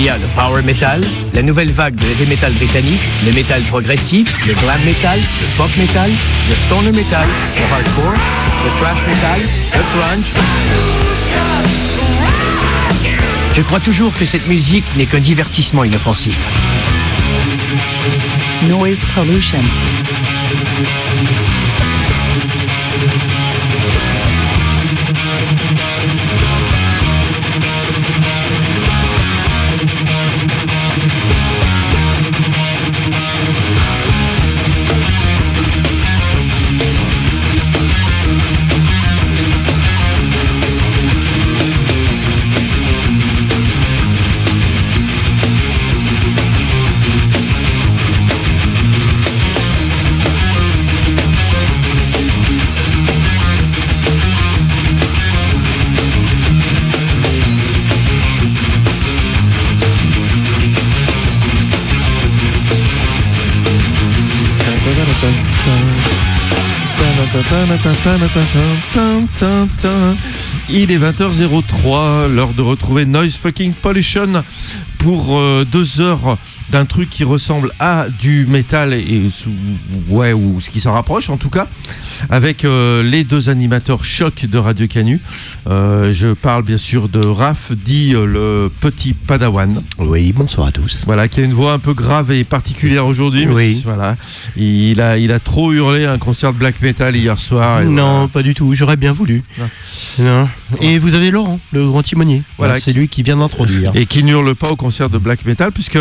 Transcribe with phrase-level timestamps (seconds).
[0.00, 1.02] Il y a le power metal,
[1.34, 5.68] la nouvelle vague de heavy metal britannique, le metal progressif, le glam metal, le pop
[5.76, 6.10] metal,
[6.48, 9.40] le stoner metal, le hardcore, le thrash metal,
[9.74, 10.24] le grunge.
[13.54, 16.38] Je crois toujours que cette musique n'est qu'un divertissement inoffensif.
[18.70, 19.60] Noise pollution.
[70.68, 74.44] Il est 20h03, l'heure de retrouver Noise Fucking Pollution
[74.98, 76.38] pour euh, deux heures
[76.70, 79.22] d'un truc qui ressemble à du métal et
[80.08, 81.66] ouais ou ce qui s'en rapproche en tout cas
[82.28, 85.20] avec euh, les deux animateurs choc de Radio Canu.
[85.68, 89.82] Euh, je parle bien sûr de Raph dit euh, le petit Padawan.
[89.98, 91.02] Oui, bonsoir à tous.
[91.06, 93.46] Voilà, qui a une voix un peu grave et particulière aujourd'hui.
[93.46, 93.82] Oui.
[93.84, 94.16] Voilà,
[94.56, 97.80] il a, il a trop hurlé à un concert de black metal hier soir.
[97.82, 98.28] et non, voilà.
[98.28, 98.74] pas du tout.
[98.74, 99.42] J'aurais bien voulu.
[99.58, 99.68] Non.
[100.18, 100.48] Non.
[100.80, 102.42] Et vous avez Laurent, le grand timonier.
[102.58, 103.92] Voilà, Voilà, c'est lui qui vient d'introduire.
[103.94, 105.98] Et qui n'hurle pas au concert de black metal puisque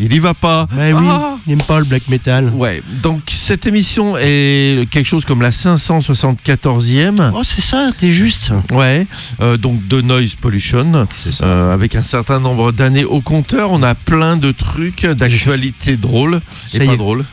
[0.00, 0.66] il y va pas.
[0.72, 2.50] Bah oui, Ah il n'aime pas le black metal.
[2.54, 7.32] Ouais, donc cette émission est quelque chose comme la 574e.
[7.34, 8.50] Oh, c'est ça, t'es juste.
[8.70, 9.06] Ouais,
[9.40, 11.44] euh, donc de Noise Pollution, C'est ça.
[11.44, 13.70] euh, avec un certain nombre d'années au compteur.
[13.72, 16.40] On a plein de trucs, d'actualités drôles
[16.74, 17.24] et pas drôles.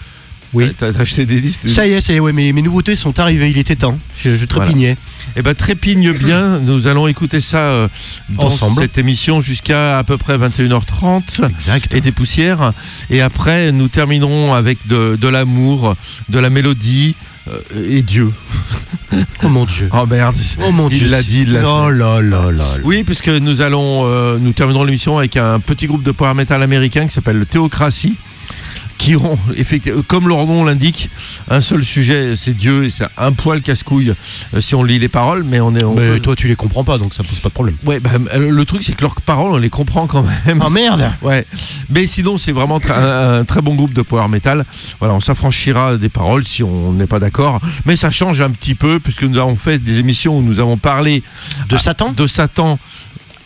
[0.55, 0.73] Oui.
[0.77, 3.19] T'as acheté des disques Ça y est, ça y est, ouais, mes, mes nouveautés sont
[3.19, 3.97] arrivées, il était temps.
[4.17, 4.97] Je, je trépignais.
[5.35, 7.87] Eh ben trépigne bien, nous allons écouter ça euh,
[8.29, 8.81] dans Ensemble.
[8.83, 11.93] cette émission jusqu'à à peu près 21h30 Exact.
[11.93, 12.71] et des poussières.
[13.09, 15.95] Et après, nous terminerons avec de, de l'amour,
[16.29, 17.15] de la mélodie
[17.49, 17.59] euh,
[17.89, 18.31] et Dieu.
[19.43, 19.87] Oh mon dieu.
[19.93, 20.35] Oh merde,
[20.65, 21.07] Oh mon il dieu.
[21.09, 21.93] l'a dit, il l'a Oh fait.
[21.97, 22.65] là là là.
[22.83, 26.61] Oui, puisque nous allons, euh, nous terminerons l'émission avec un petit groupe de power metal
[26.63, 28.15] américain qui s'appelle le Théocratie,
[28.97, 31.09] qui ont, effectivement, comme leur nom l'indique,
[31.49, 34.13] un seul sujet, c'est Dieu, et c'est un poil casse-couille
[34.53, 35.83] euh, si on lit les paroles, mais on est.
[35.83, 37.75] on Mais peut- toi, tu les comprends pas, donc ça pose pas de problème.
[37.85, 40.61] Ouais, bah, le truc, c'est que leurs paroles, on les comprend quand même.
[40.65, 41.45] Oh merde Ouais,
[41.89, 44.63] mais sinon c'est vraiment un très bon groupe de power metal.
[44.99, 48.75] Voilà, on s'affranchira des paroles si on n'est pas d'accord, mais ça change un petit
[48.75, 51.23] peu puisque nous avons fait des émissions où nous avons parlé
[51.69, 52.79] De Satan de Satan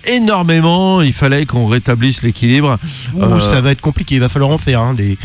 [0.06, 1.02] énormément.
[1.02, 2.78] Il fallait qu'on rétablisse l'équilibre.
[3.20, 4.82] Euh, ça va être compliqué, il va falloir en faire.
[4.82, 5.18] hein, des...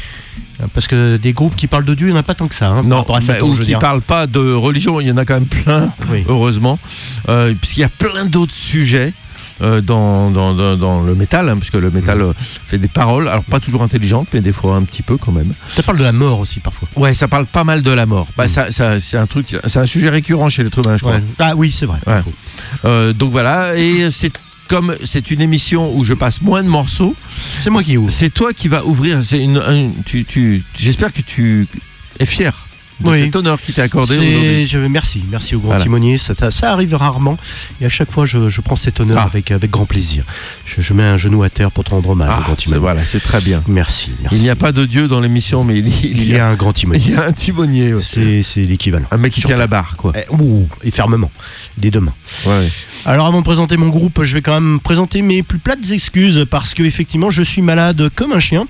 [0.72, 2.54] Parce que des groupes qui parlent de Dieu, il n'y en a pas tant que
[2.54, 2.68] ça.
[2.68, 3.78] hein, Non, à bah, ou qui dire.
[3.80, 6.24] parlent pas de religion, il y en a quand même plein, Oui.
[6.28, 6.78] heureusement,
[7.28, 9.12] euh, puisqu'il y a plein d'autres sujets.
[9.62, 12.32] euh, dans, dans, dans, le métal, hein, puisque le métal euh,
[12.66, 15.52] fait des paroles, alors pas toujours intelligentes, mais des fois un petit peu quand même.
[15.70, 16.88] Ça parle de la mort aussi parfois.
[16.96, 18.26] Ouais, ça parle pas mal de la mort.
[18.36, 18.48] Bah, Mm.
[18.48, 21.14] ça, ça- c'est un truc, c'est un sujet récurrent chez l'être humain, je crois.
[21.16, 21.22] Ouais.
[21.38, 21.98] Ah oui, c'est vrai.
[22.06, 22.20] Ouais.
[22.84, 24.32] Euh, donc voilà, et c'est
[24.68, 27.14] comme c'est une émission où je passe moins de morceaux,
[27.58, 28.10] C'est moi qui ouvre.
[28.10, 29.22] c'est toi qui vas ouvrir.
[29.24, 31.66] C'est une, un- tu, tu, j'espère que tu
[32.18, 32.66] es fier
[33.00, 33.24] de Oui.
[33.24, 35.82] cet honneur qui t'est accordé je, merci, merci au grand Voilà.
[35.82, 36.16] timonier.
[36.16, 37.36] Ça, ça arrive rarement
[37.80, 39.24] et à chaque fois je, je prends cet honneur Ah.
[39.26, 40.24] avec, avec grand plaisir.
[40.64, 42.80] Je, je mets un genou à terre pour te rendre hommage, Ah, au grand timonier.
[42.80, 43.64] voilà, c'est très bien.
[43.66, 44.36] Merci, merci.
[44.36, 46.54] Il n'y a pas de Dieu dans l'émission, mais il, il Il y a un
[46.54, 47.10] grand il timonier.
[47.10, 47.94] y a un timonier.
[47.94, 48.02] ouais.
[48.44, 49.06] C'est l'équivalent.
[49.10, 50.12] Un mec qui tient la barre, quoi.
[50.14, 51.32] Eh, ouh, et fermement,
[51.76, 52.14] des deux mains.
[52.46, 52.68] Ouais.
[53.06, 56.46] Alors avant de présenter mon groupe, je vais quand même présenter mes plus plates excuses
[56.50, 58.66] parce que effectivement je suis malade comme un chien.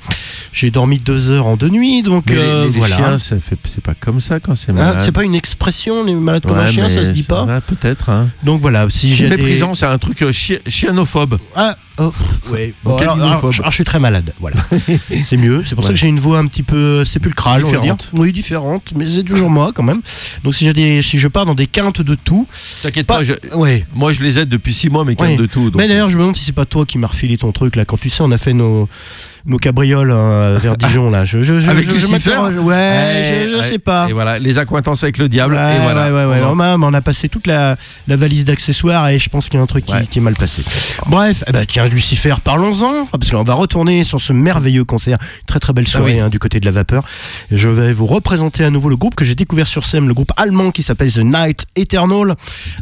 [0.53, 2.97] J'ai dormi deux heures en deux nuits, donc Mais euh, les, les voilà.
[2.97, 5.03] chiens, ça fait, c'est pas comme ça quand c'est Ah, malade.
[5.05, 7.61] c'est pas une expression, les malades comme Ouais, un chien, ça se dit pas.
[7.67, 8.09] Peut-être.
[8.11, 8.29] Hein.
[8.43, 9.37] Donc voilà, si j'ai des...
[9.37, 11.39] Méprisant, c'est un truc euh, chi- chianophobe.
[11.57, 12.13] Ah, oh,
[12.53, 12.73] ouais.
[12.85, 14.57] Bon, alors, alors, je, alors, je suis très malade, voilà.
[15.25, 15.63] c'est mieux.
[15.67, 17.97] C'est pour ça que j'ai une voix un petit peu sépulcrale, on va dire.
[17.97, 18.09] Différente.
[18.13, 20.03] Oui, différente, mais c'est toujours moi quand même.
[20.45, 22.47] Donc si j'ai des, si je pars dans des quintes de tout,
[22.83, 23.87] T'inquiète pas, pas, je- ouais.
[23.95, 25.29] moi je les aide depuis six mois, mais Ouais.
[25.29, 25.71] quinte de tout.
[25.71, 27.77] donc- Mais d'ailleurs, je me demande si c'est pas toi qui m'as refilé ton truc
[27.77, 27.85] là.
[27.85, 28.89] Quand tu sais, on a fait nos
[29.47, 31.25] nos cabrioles hein, vers Dijon là.
[31.25, 32.59] Je, je, je, Avec je, je.
[32.59, 34.07] Ouais, je, sais pas.
[34.09, 35.55] Et voilà, les accointances avec le diable.
[35.55, 36.07] Ouais, et voilà.
[36.07, 36.41] ouais, ouais, ouais.
[36.47, 37.77] On a, on a passé toute la,
[38.09, 40.63] la valise d'accessoires et je pense qu'il y a un truc qui, est mal passé.
[41.07, 45.19] Bref, eh ben, tiens, Lucifer, parlons-en, parce qu'on va retourner sur ce merveilleux concert.
[45.47, 46.21] Très très belle soirée Ah oui.
[46.21, 47.05] hein, du côté de la vapeur.
[47.51, 50.33] Je vais vous représenter à nouveau le groupe que j'ai découvert sur scène, le groupe
[50.37, 52.35] allemand qui s'appelle The Night Eternal.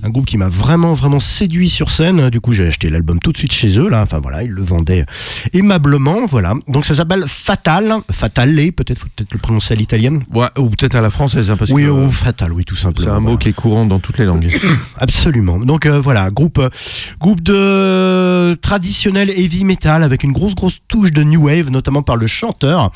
[0.03, 2.31] Un groupe qui m'a vraiment vraiment séduit sur scène.
[2.31, 3.89] Du coup, j'ai acheté l'album tout de suite chez eux.
[3.89, 5.05] Là, enfin voilà, ils le vendaient
[5.53, 6.27] aimablement.
[6.27, 6.52] Voilà.
[6.69, 10.25] Donc ça s'appelle Fatal, Fatale, peut-être, faut peut-être le prononcer à l'italienne.
[10.33, 13.07] Ouais, ou peut-être à la française, hein, parce Oui, que ou Fatal, oui, tout simplement.
[13.11, 13.39] c'est un mot voilà.
[13.39, 14.49] qui est courant dans toutes les langues.
[14.99, 15.59] Absolument.
[15.59, 16.69] Donc euh, voilà, groupe euh,
[17.21, 22.17] groupe de traditionnel heavy metal avec une grosse grosse touche de new wave, notamment par
[22.17, 22.91] le chanteur.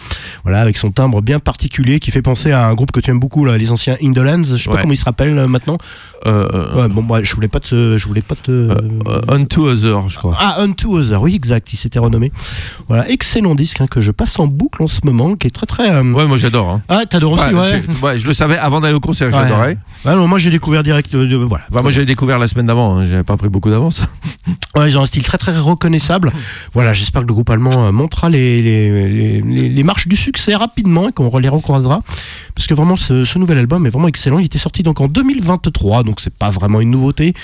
[0.45, 3.21] Voilà, avec son timbre bien particulier qui fait penser à un groupe que tu aimes
[3.21, 4.49] beaucoup, là, les anciens Indolence.
[4.57, 5.79] Je sais pas comment ils se rappellent euh, maintenant.
[6.27, 8.51] Euh, euh, Ouais, bon, bah, je voulais pas te, je voulais pas te.
[8.51, 10.37] euh, Unto Other, je crois.
[10.41, 12.33] Ah, Unto Other, oui, exact, il s'était renommé.
[12.89, 15.67] Voilà, excellent disque hein, que je passe en boucle en ce moment, qui est très
[15.67, 15.91] très.
[15.91, 16.69] euh, Ouais, moi j'adore.
[16.71, 16.83] Hein.
[16.89, 17.83] Ah, t'adores aussi, Ouais, ouais.
[17.83, 19.79] tu- ouais, je le savais avant d'aller au concert, j'adorais.
[20.05, 21.15] Non, moi j'ai découvert direct.
[21.15, 21.65] euh, voilà.
[21.71, 24.03] Bah, moi j'avais découvert la semaine d'avant, hein, j'avais pas pris beaucoup d'avance.
[24.77, 26.33] Ouais, ils ont un style très très reconnaissable.
[26.75, 30.17] Voilà, j'espère que le groupe allemand euh, montrera les, les, les- les- les marches du
[30.17, 32.03] succès rapidement et qu'on les recroisera.
[32.55, 34.39] Parce que vraiment, ce, ce nouvel album est vraiment excellent.
[34.39, 37.35] Il était sorti donc en 2023, donc c'est pas vraiment une nouveauté.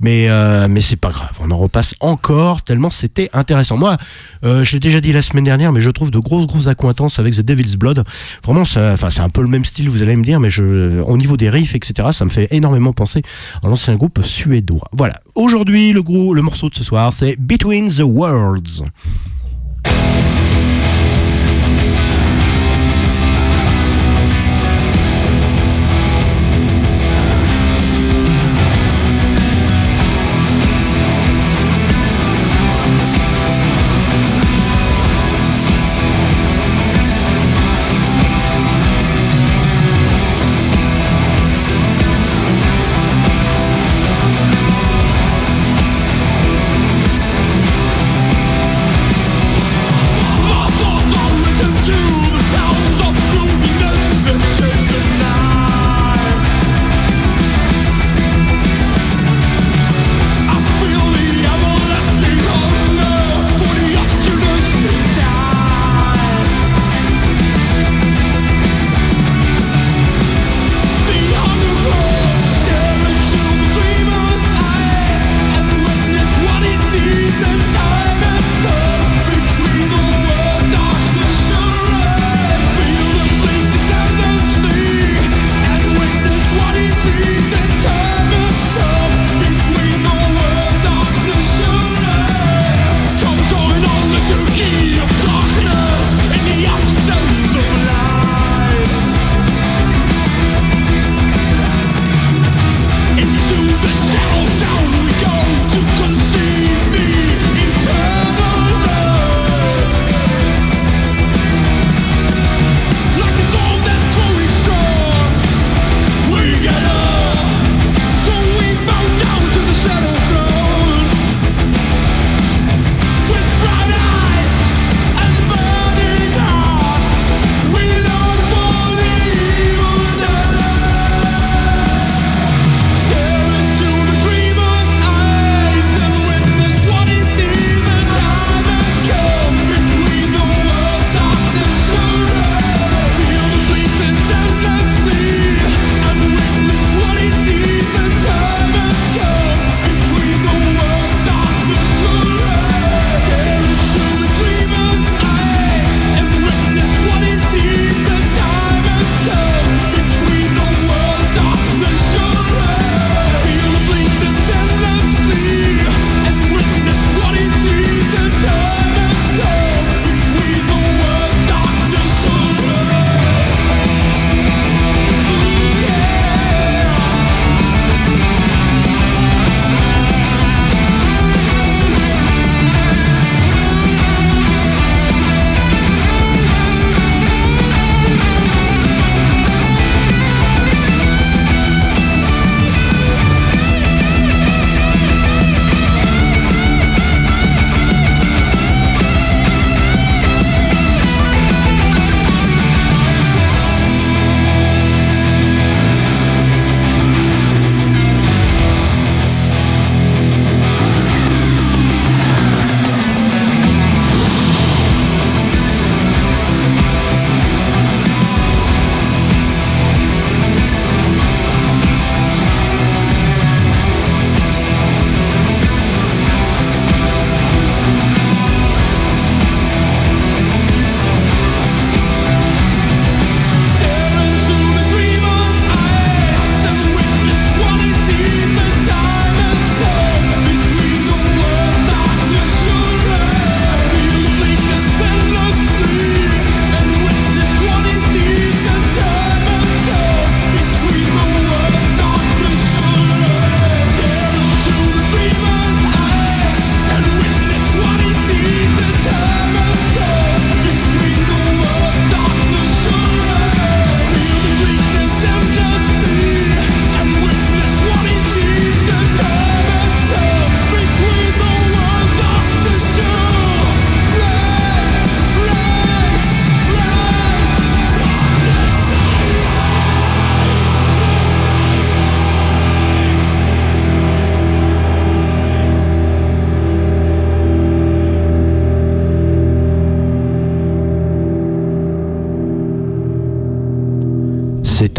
[0.00, 3.76] Mais, euh, mais c'est pas grave, on en repasse encore tellement c'était intéressant.
[3.76, 3.96] Moi,
[4.44, 7.18] euh, je l'ai déjà dit la semaine dernière, mais je trouve de grosses grosses accointances
[7.18, 8.04] avec The Devil's Blood.
[8.44, 11.50] Vraiment, c'est un peu le même style, vous allez me dire, mais au niveau des
[11.50, 13.22] riffs, etc., ça me fait énormément penser
[13.62, 14.88] à l'ancien groupe suédois.
[14.92, 15.20] Voilà.
[15.34, 18.84] Aujourd'hui, le morceau de ce soir, c'est Between the Worlds.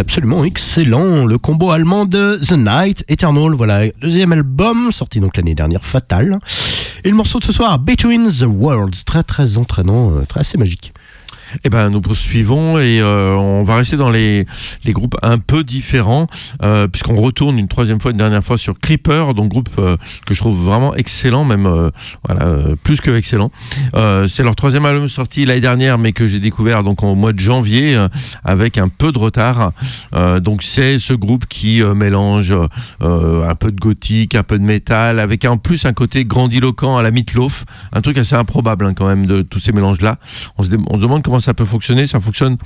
[0.09, 1.27] Absolument excellent.
[1.27, 6.39] Le combo allemand de The Night Eternal, voilà, deuxième album, sorti donc l'année dernière, Fatal.
[7.03, 10.57] Et le morceau de ce soir, Between the Worlds, très très entraînant, euh, très assez
[10.57, 10.93] magique.
[11.65, 14.45] Eh ben, nous poursuivons et euh, on va rester dans les,
[14.85, 16.27] les groupes un peu différents,
[16.63, 20.33] euh, puisqu'on retourne une troisième fois, une dernière fois sur Creeper, donc groupe euh, que
[20.33, 21.67] je trouve vraiment excellent, même
[22.25, 23.51] voilà, plus que excellent.
[24.27, 27.39] C'est leur troisième album sorti l'année dernière, mais que j'ai découvert donc au mois de
[27.39, 27.97] janvier
[28.43, 29.71] avec un peu de retard.
[30.41, 32.53] Donc c'est ce groupe qui mélange
[33.01, 37.03] un peu de gothique, un peu de métal, avec en plus un côté grandiloquent à
[37.03, 40.17] la Meatloaf, un truc assez improbable hein, quand même de tous ces mélanges-là.
[40.57, 42.07] On se, on se demande comment ça peut fonctionner.
[42.07, 42.57] Ça fonctionne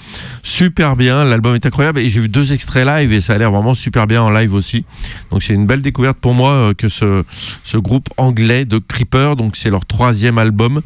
[0.42, 1.24] super bien.
[1.24, 4.08] L'album est incroyable et j'ai vu deux extraits live et ça a l'air vraiment super
[4.08, 4.86] bien en live aussi.
[5.32, 7.24] Donc c'est une belle découverte pour moi euh, que ce,
[7.64, 9.36] ce groupe anglais de Creeper.
[9.36, 10.82] Donc c'est leur troisième album.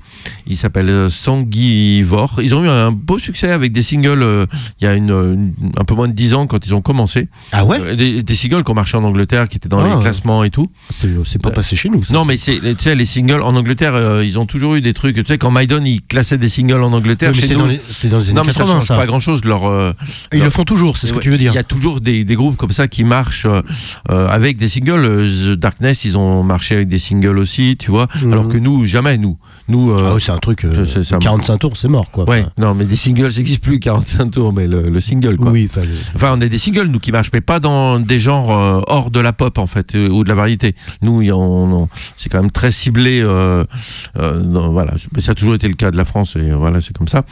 [0.48, 2.40] Il s'appelle euh, Sanguivore.
[2.42, 4.46] Ils ont eu un beau succès avec des singles euh,
[4.82, 7.28] il y a une, une- un peu moins de dix ans quand ils ont commencé.
[7.52, 7.96] Ah ouais?
[7.96, 10.02] Des, des singles qui ont marché en Angleterre, qui étaient dans Ah, les ouais.
[10.02, 10.70] classements et tout.
[10.90, 12.04] C'est pas passé chez nous.
[12.04, 12.14] ça.
[12.14, 14.94] Non, mais c'est, tu sais, les singles en Angleterre, euh, ils ont toujours eu des
[14.94, 15.16] trucs.
[15.16, 17.60] Tu sais, quand Maidon, ils classaient des singles en Angleterre, mais chez nous.
[17.62, 18.96] dans, les- c'est dans les années non, mais ça 80, change ça.
[18.98, 19.44] pas grand chose.
[19.46, 19.94] Leur, euh,
[20.34, 21.52] Ils le font toujours, c'est ce que tu veux dire.
[21.52, 23.62] Il y a toujours des, des groupes comme ça qui marchent euh,
[24.12, 25.04] euh, avec des singles.
[25.28, 28.08] The Darkness, ils ont marché avec des singles aussi, tu vois.
[28.22, 28.34] Mhm.
[28.34, 29.38] Alors que nous, jamais, nous.
[29.70, 30.64] Nous, euh, Ah ouais, c'est un truc.
[30.64, 32.24] euh, c'est- 45 tours, c'est mort, quoi.
[32.30, 35.36] ouais, Enfin, non, mais des singles, ça n'existe plus 45 tours, mais le, le single,
[35.36, 35.52] quoi.
[35.52, 38.20] oui, enfin, le- Enfin, on a des singles, nous, qui marchent, mais pas dans des
[38.20, 40.74] genres euh, hors de la pop, en fait, ou de la variété.
[41.02, 43.22] Nous, on- c'est quand même très ciblé.
[44.16, 46.96] dans- voilà, mais ça a toujours été le cas de la France, et voilà, c'est
[46.96, 47.24] comme ça.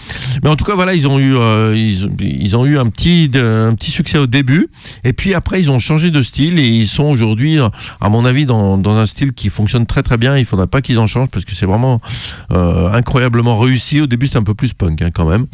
[0.45, 3.31] Mais en tout cas, voilà, ils ont eu, euh, ils, ils ont eu un petit,
[3.33, 4.67] un petit succès au début,
[5.03, 7.57] et puis après, ils ont changé de style, et ils sont aujourd'hui,
[7.99, 10.37] à mon avis, dans, dans un style qui fonctionne très très bien.
[10.37, 11.99] Il faudra pas qu'ils en changent, parce que c'est vraiment
[12.51, 14.01] euh, incroyablement réussi.
[14.01, 15.47] Au début, c'était un peu plus punk, hein, quand même.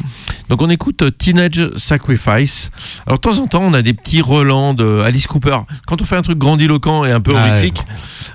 [0.50, 2.70] Donc on écoute euh, Teenage Sacrifice.
[3.06, 5.60] Alors de temps en temps, on a des petits relents de Alice Cooper.
[5.86, 7.80] Quand on fait un truc grandiloquent et un peu Ah, horrifique,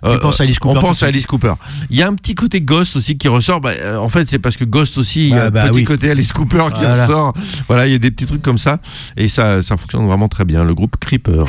[0.06, 1.54] euh, on pense à Alice Cooper.
[1.92, 3.62] Il y a un petit côté Ghost aussi qui ressort.
[3.62, 5.84] Bah, en fait, c'est parce que Ghost aussi, il y a un bah petit oui.
[5.84, 7.06] côté Alice Cooper qui Voilà.
[7.06, 7.34] ressort.
[7.68, 8.80] Voilà, il y a des petits trucs comme ça.
[9.16, 10.64] Et ça, ça fonctionne vraiment très bien.
[10.64, 11.46] Le groupe Creeper.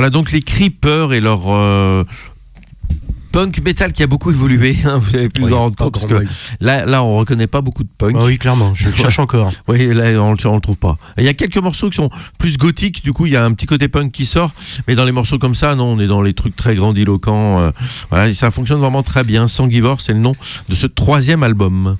[0.00, 2.04] Voilà donc les Creepers et leur euh,
[3.32, 4.74] punk metal qui a beaucoup évolué.
[4.86, 6.24] hein, vous avez pu vous en rendre compte parce que
[6.58, 8.16] là, là, on reconnaît pas beaucoup de punk.
[8.18, 9.52] Ah oui, clairement, je le cherche encore.
[9.68, 10.96] Oui, là, on, on le trouve pas.
[11.18, 12.08] Il y a quelques morceaux qui sont
[12.38, 14.52] plus gothiques, du coup, il y a un petit côté punk qui sort,
[14.88, 17.60] mais dans les morceaux comme ça, non, on est dans les trucs très grandiloquents.
[17.60, 17.70] euh,
[18.08, 19.48] voilà, et ça fonctionne vraiment très bien.
[19.48, 20.32] Sanguivore, c'est le nom
[20.70, 21.98] de ce troisième album.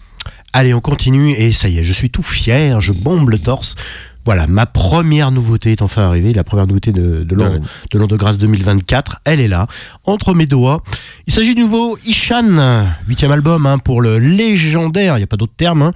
[0.54, 3.76] Allez, on continue et ça y est, je suis tout fier, je bombe le torse.
[4.24, 8.38] Voilà, ma première nouveauté est enfin arrivée, la première nouveauté de, de l'an de grâce
[8.38, 9.20] 2024.
[9.24, 9.66] Elle est là,
[10.04, 10.82] entre mes doigts.
[11.26, 15.36] Il s'agit du nouveau Ishan, huitième album hein, pour le légendaire, il n'y a pas
[15.36, 15.92] d'autre terme, hein,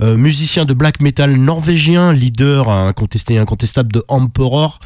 [0.00, 4.80] euh, musicien de black metal norvégien, leader incontesté et incontestable de Emperor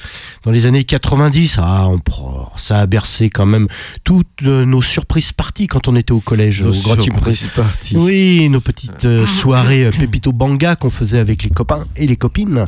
[0.44, 1.56] dans les années 90.
[1.58, 3.68] Ah, Emperor, ça a bercé quand même
[4.04, 7.96] toutes euh, nos surprises parties quand on était au collège, au Grand Team c'est parti.
[7.96, 12.16] oui, nos petites euh, soirées euh, Pépito Banga qu'on faisait avec les copains et les
[12.16, 12.64] copines.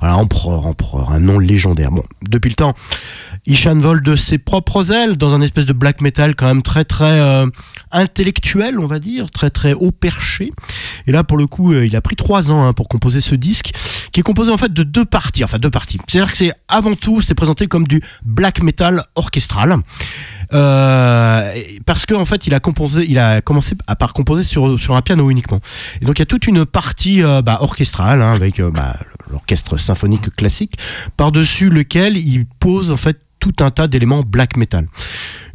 [0.00, 1.90] Voilà, Empereur, Empereur, un nom légendaire.
[1.90, 2.74] Bon, depuis le temps,
[3.46, 6.84] Ishan vole de ses propres ailes dans un espèce de black metal quand même très
[6.84, 7.46] très euh,
[7.92, 10.52] intellectuel, on va dire, très très haut perché.
[11.06, 13.34] Et là, pour le coup, euh, il a pris trois ans hein, pour composer ce
[13.34, 13.72] disque,
[14.12, 15.98] qui est composé en fait de deux parties, enfin deux parties.
[16.08, 19.76] C'est-à-dire que c'est avant tout, c'est présenté comme du black metal orchestral.
[20.52, 21.54] Euh,
[21.84, 24.96] parce qu'en en fait, il a composé, il a commencé à par composer sur, sur
[24.96, 25.60] un piano uniquement.
[26.00, 28.96] Et donc il y a toute une partie euh, bah, orchestrale hein, avec euh, bah,
[29.30, 30.76] l'orchestre symphonique classique
[31.16, 34.86] par-dessus lequel il pose en fait tout un tas d'éléments black metal.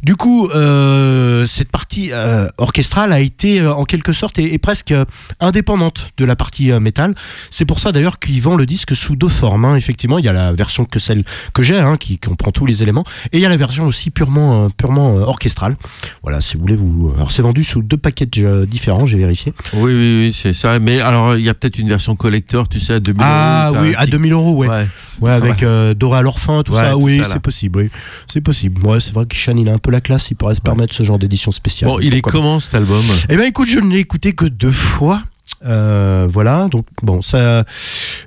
[0.02, 4.58] Du coup, euh, cette partie euh, orchestrale a été euh, en quelque sorte et, et
[4.58, 4.92] presque
[5.38, 7.14] indépendante de la partie métal.
[7.52, 9.64] C'est pour ça d'ailleurs qu'il vend le disque sous deux formes.
[9.64, 9.76] hein.
[9.76, 12.82] Effectivement, il y a la version que celle que j'ai, hein, qui comprend tous les
[12.82, 15.76] éléments, et il y a la version aussi purement, purement orchestrale.
[16.24, 17.12] Voilà, si vous voulez vous.
[17.14, 19.52] Alors c'est vendu sous deux packages différents, j'ai vérifié.
[19.74, 20.78] Oui, oui, oui, c'est ça.
[20.80, 23.76] Mais alors, il y a peut-être une version collector, tu sais, à 2000 Ah euros.
[23.76, 24.68] t'as oui, à petit- 2000 euros, ouais.
[24.68, 24.86] Ouais.
[25.20, 26.92] Ouais, avec euh, Dora l'orphin, tout Ouais, ça.
[26.92, 27.78] tout Oui, c'est possible.
[27.80, 27.90] Oui,
[28.26, 28.84] c'est possible.
[28.86, 30.30] Ouais, c'est vrai que Shan, il a un peu la classe.
[30.30, 31.90] Il pourrait se permettre ce genre d'édition spéciale.
[31.90, 33.02] Bon, il est comment cet album?
[33.28, 35.22] Eh bien, écoute, je ne l'ai écouté que deux fois.
[35.66, 37.64] Euh, voilà, donc bon, ça,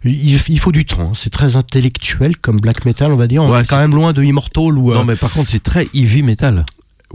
[0.03, 1.01] il, il faut du temps.
[1.01, 1.11] hein.
[1.15, 3.41] C'est très intellectuel comme black metal, on va dire.
[3.43, 4.91] On Ouais, est quand même loin de Immortal ou.
[4.91, 6.65] euh, Non, mais par contre, c'est très heavy metal.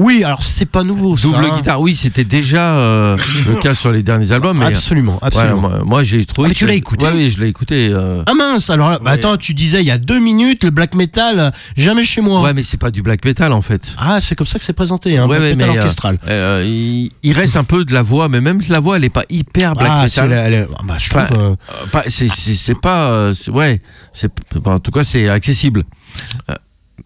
[0.03, 1.17] Oui, alors c'est pas nouveau.
[1.17, 1.57] ça, Double hein.
[1.57, 4.59] guitare, oui, c'était déjà euh, le cas sur les derniers albums.
[4.59, 5.61] Mais, Absolument, ouais, absolument.
[5.61, 6.47] moi, moi, j'ai trouvé.
[6.47, 7.91] Ah, mais tu l'as écouté Ouais, oui, je l'ai écouté.
[7.93, 9.11] euh, Ah mince, alors bah Ouais.
[9.11, 12.41] attends, tu disais il y a deux minutes le black metal, euh, jamais chez moi.
[12.41, 13.93] Ouais, mais c'est pas du black metal en fait.
[13.99, 16.19] Ah, c'est comme ça que c'est présenté, hein, black metal euh, orchestral.
[16.29, 19.11] Euh, il, il reste un peu de la voix, mais même la voix, elle est
[19.11, 20.31] pas hyper black ah, metal.
[20.31, 21.43] la- la- ah, bah, je Enfin, trouve.
[21.43, 23.11] euh, Euh, pas- c'est- pas.
[23.11, 23.81] euh, ouais.
[24.15, 24.31] c'est-
[24.65, 25.83] En tout cas, c'est accessible.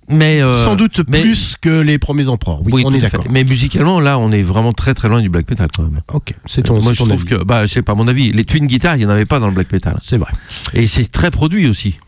[0.09, 0.42] Mais.
[0.42, 2.61] euh, sans doute mais- plus que les premiers empereurs.
[2.62, 3.16] Oui, oui, on tout est à fait.
[3.18, 3.33] d'accord.
[3.33, 6.00] Mais musicalement, là, on est vraiment très très loin du black metal quand même.
[6.12, 6.76] Ok, c'est ton.
[6.76, 7.24] Euh, Moi, c'est je trouve avis.
[7.24, 7.44] que.
[7.44, 8.33] Bah, c'est pas mon avis.
[8.33, 9.96] Les twin guitares, il y en avait pas dans le black metal.
[10.02, 10.30] C'est vrai.
[10.72, 11.98] Et c'est très produit aussi.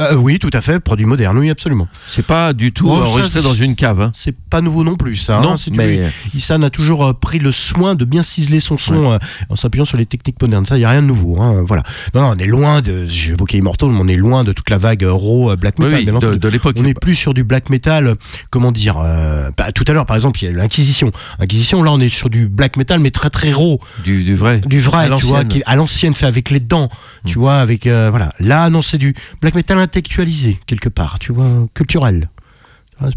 [0.00, 1.86] Euh, oui, tout à fait, produit moderne, oui, absolument.
[2.08, 4.00] C'est pas du tout ça, enregistré c'est- dans une cave.
[4.00, 4.10] hein.
[4.12, 5.40] C'est pas nouveau non plus, ça.
[5.40, 6.10] non, hein, si mais.
[6.34, 9.18] Isan a toujours euh, pris le soin de bien ciseler son son euh,
[9.50, 10.66] en s'appuyant sur les techniques modernes.
[10.66, 11.40] Ça, il n'y a rien de nouveau.
[11.40, 11.82] hein, voilà.
[12.14, 13.06] Non, non, on est loin de.
[13.30, 15.98] Évoqué Immortal, mais on est loin de toute la vague raw black metal.
[16.00, 16.04] oui,
[16.38, 16.76] de, l'époque.
[16.78, 18.14] On n'est plus sur du black metal,
[18.50, 18.96] comment dire
[19.56, 21.10] bah, Tout à l'heure, par exemple, il y a l'Inquisition.
[21.38, 24.60] Inquisition, là, on est sur du black metal, mais très très raw, Du, du vrai.
[24.66, 26.90] du À vrai, tu vois, qui à l'ancienne, fait avec les dents,
[27.24, 27.40] tu Mm.
[27.40, 28.32] vois, avec voilà.
[28.40, 32.28] Là, non, c'est du black metal intellectualisé quelque part, tu vois, culturel.
[33.00, 33.08] Ah,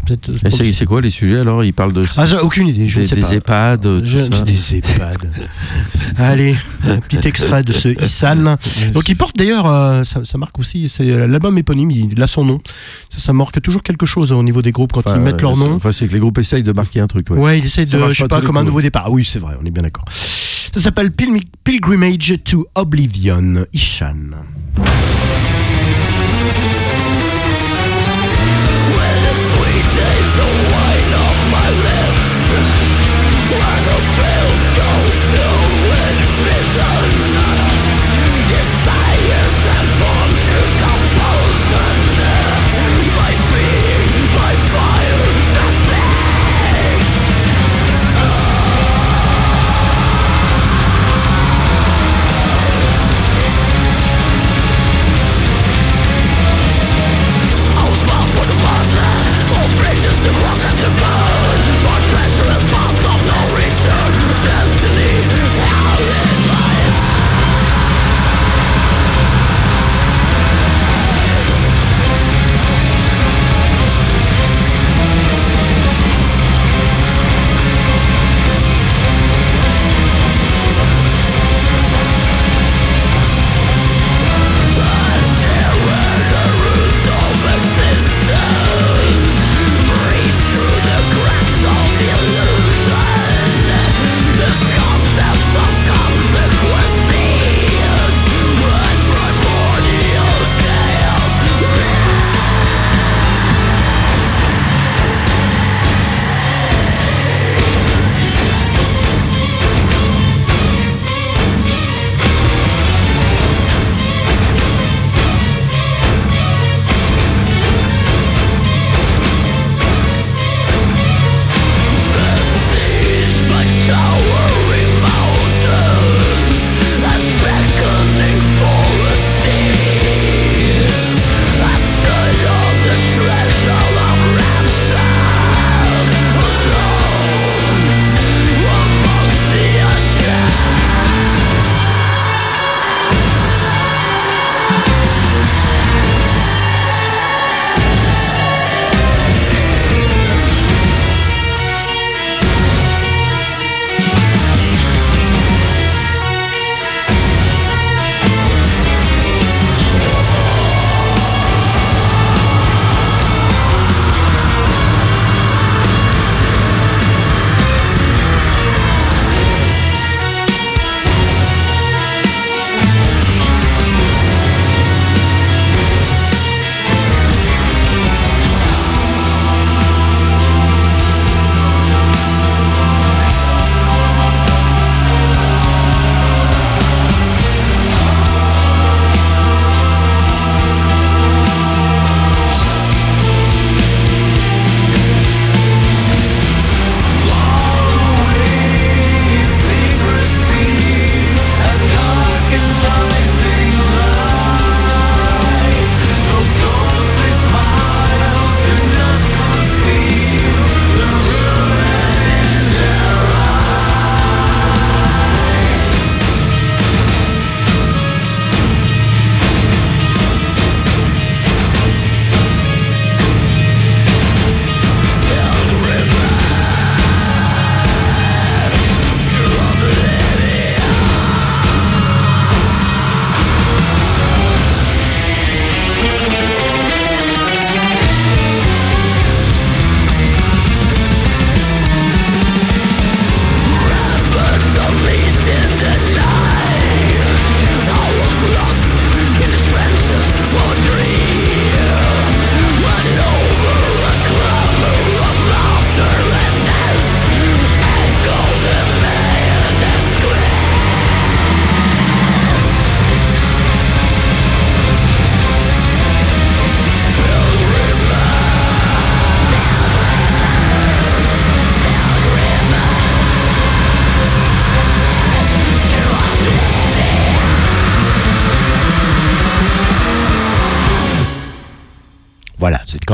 [0.50, 1.62] c'est quoi les sujets alors?
[1.62, 2.04] Il parle de.
[2.16, 3.32] ah, aucune idée, je des, ne sais des pas.
[3.34, 4.40] EHPAD, tout Je- ça.
[4.40, 5.30] des EHPAD.
[6.16, 8.56] Allez, un petit extrait de ce Issan.
[8.92, 12.26] Donc il porte d'ailleurs, euh, ça, ça marque aussi, c'est euh, l'album éponyme, il a
[12.26, 12.60] son nom.
[13.08, 15.52] Ça, ça marque toujours quelque chose au niveau des groupes quand Enfin, ils mettent leur
[15.54, 15.74] euh, nom.
[15.76, 17.30] Enfin, c'est que les groupes essayent de marquer un truc.
[17.30, 17.38] Ouais.
[17.38, 19.12] Ouais, il essaie Ça de, je sais pas pas, comme un nouveau départ.
[19.12, 20.04] Oui, c'est vrai, on est bien d'accord.
[20.10, 24.34] Ça s'appelle Pil- Pilgrimage to Oblivion, Ishan.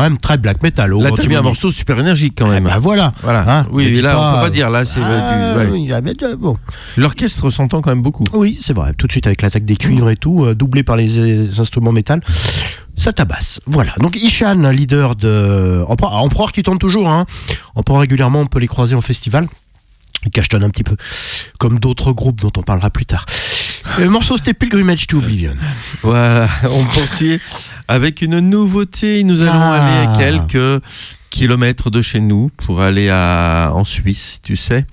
[0.04, 0.92] Même très black metal.
[0.94, 2.64] au Là, t'as mis un morceau super énergique quand Eh même.
[2.64, 3.12] ben voilà.
[3.22, 3.44] Voilà.
[3.60, 4.70] Hein, oui, là, on peut pas dire.
[4.70, 5.68] Là, c'est Ah, du- ouais.
[5.70, 6.00] oui, ah,
[6.36, 6.56] bon.
[6.96, 8.24] L'orchestre s'entend quand même beaucoup.
[8.32, 8.92] Oui, c'est vrai.
[8.96, 12.20] Tout de suite avec l'attaque des cuivres et tout, euh, doublé par les, instruments métal,
[12.96, 13.60] ça tabasse.
[13.66, 13.92] Voilà.
[14.00, 17.08] Donc Ishan, leader de Empereur, ah, Empereur qui tourne toujours.
[17.08, 17.26] Hein.
[17.74, 19.48] Empereur régulièrement, on peut les croiser en festival.
[20.24, 20.96] Ils cachetonnent un petit peu,
[21.58, 23.26] comme d'autres groupes dont on parlera plus tard.
[23.98, 25.52] Le morceau c'était Pilgrimage to Oblivion.
[26.02, 27.40] Voilà, on poursuit
[27.88, 29.22] avec une nouveauté.
[29.24, 29.74] Nous allons Ah.
[29.74, 30.82] aller à quelques
[31.30, 34.86] kilomètres de chez nous pour aller à, en Suisse, tu sais,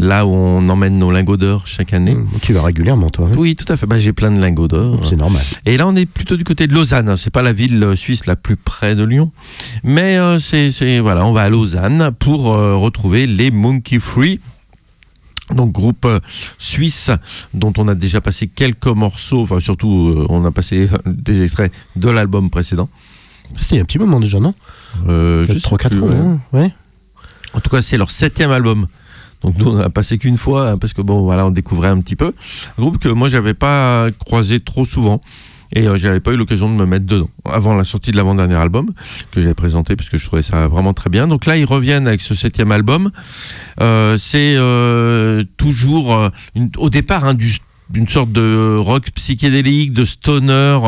[0.00, 2.14] là où on emmène nos lingots d'or chaque année.
[2.14, 3.26] Mmh, Tu vas régulièrement, toi.
[3.28, 3.84] hein Oui, tout à fait.
[3.86, 5.06] Bah, j'ai plein de lingots d'or.
[5.06, 5.42] C'est normal.
[5.66, 7.14] Et là, on est plutôt du côté de Lausanne.
[7.18, 9.32] C'est pas la ville euh, suisse la plus près de Lyon,
[9.84, 14.40] mais euh, c'est- voilà, on va à Lausanne pour euh, retrouver les Monkey Free.
[15.50, 16.20] Donc groupe euh,
[16.58, 17.10] suisse
[17.52, 21.72] dont on a déjà passé quelques morceaux, enfin surtout euh, on a passé des extraits
[21.96, 22.88] de l'album précédent.
[23.58, 24.54] C'était un petit moment déjà, non?
[25.08, 26.06] Euh, sais 3-4 plus, ans.
[26.06, 26.16] ouais.
[26.16, 26.74] hein ouais.
[27.54, 28.86] En tout cas, c'est leur septième album.
[29.42, 32.00] Donc nous, on a passé qu'une fois hein, parce que bon, voilà, on découvrait un
[32.00, 32.32] petit peu.
[32.78, 35.20] Un groupe que moi, j'avais pas croisé trop souvent
[35.72, 38.54] et euh, j'avais pas eu l'occasion de me mettre dedans avant la sortie de l'avant-dernier
[38.54, 38.90] album
[39.30, 41.26] que j'avais présenté parce que je trouvais ça vraiment très bien.
[41.26, 43.10] Donc là, ils reviennent avec ce septième album.
[43.80, 46.30] Euh, c'est euh, toujours
[46.76, 47.36] au départ hein,
[47.94, 50.78] une sorte de rock psychédélique, de stoner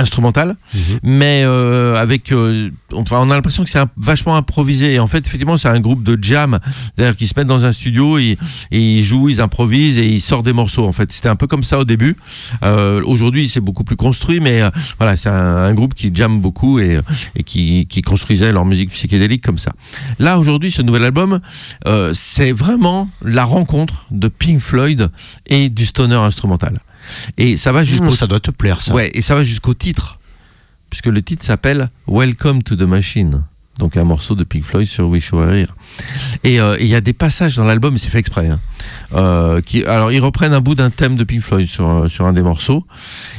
[0.00, 0.56] euh, instrumental
[1.02, 4.94] mais euh, avec euh, enfin on a l'impression que c'est vachement improvisé.
[4.94, 6.58] Et en fait effectivement c'est un groupe de jam.
[6.94, 8.38] C'est-à-dire qu'ils se mettent dans un studio et,
[8.70, 11.12] et ils jouent ils improvisent et ils sortent des morceaux en fait.
[11.12, 12.16] C'était un peu comme ça au début.
[12.62, 16.40] Euh, aujourd'hui c'est beaucoup plus construit mais euh, voilà c'est un, un groupe qui jamme
[16.40, 17.00] beaucoup et,
[17.36, 19.72] et qui, qui construisait leur musique psychédélique comme ça.
[20.18, 21.40] Là aujourd'hui ce nouvel album
[21.86, 25.10] euh, c'est vraiment la rencontre de Pink Floyd
[25.46, 26.80] et du stoner instrumental
[27.36, 28.94] et ça va jusqu'au Mmh, ça doit te plaire, ça.
[28.94, 30.18] Ouais, et ça va jusqu'au titre.
[30.88, 33.44] Puisque le titre s'appelle Welcome to the Machine.
[33.78, 35.68] Donc un morceau de Pink Floyd sur Wish You Were Here.
[36.44, 38.48] Et euh, il y a des passages dans l'album, c'est fait exprès.
[38.48, 38.60] hein,
[39.14, 42.26] euh, qui, alors ils reprennent un bout d'un thème de Pink Floyd sur, un- sur
[42.26, 42.84] un des morceaux.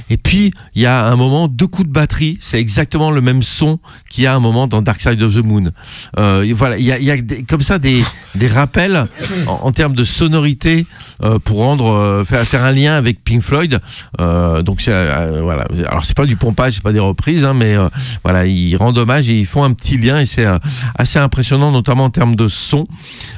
[0.10, 3.44] Et puis il y a un moment, deux coups de batterie, c'est exactement le même
[3.44, 5.70] son qu'il y a un moment dans Dark Side of the Moon.
[6.18, 7.18] Euh, voilà, il y a,
[7.48, 9.06] comme ça des, des rappels
[9.48, 10.88] en, termes de sonorité
[11.24, 13.80] euh, pour rendre euh, faire, faire un lien avec Pink Floyd.
[14.20, 15.66] Euh, donc euh, voilà.
[15.88, 17.90] Alors c'est pas du pompage, c'est pas des reprises, hein, mais euh,
[18.24, 20.58] voilà, ils rendent hommage et ils font un petit lien et c'est euh,
[20.96, 22.88] assez impressionnant, notamment en termes de son,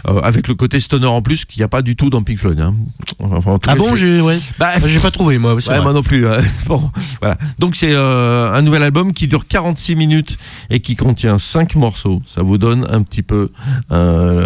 [0.08, 2.38] euh, avec le côté stoner en plus qu'il n'y a pas du tout dans Pink
[2.38, 2.60] Floyd.
[2.60, 2.76] hein.
[3.19, 4.39] Enfin, Ah bon, je- j'ai ouais.
[4.60, 5.56] Bah, Ah, pas trouvé moi.
[5.56, 6.28] Ouais, moi non plus.
[6.28, 6.38] hein.
[6.67, 7.38] Bon, voilà.
[7.60, 10.38] Donc c'est euh, un nouvel album qui dure 46 minutes
[10.69, 12.22] et qui contient 5 morceaux.
[12.26, 13.50] Ça vous donne un petit peu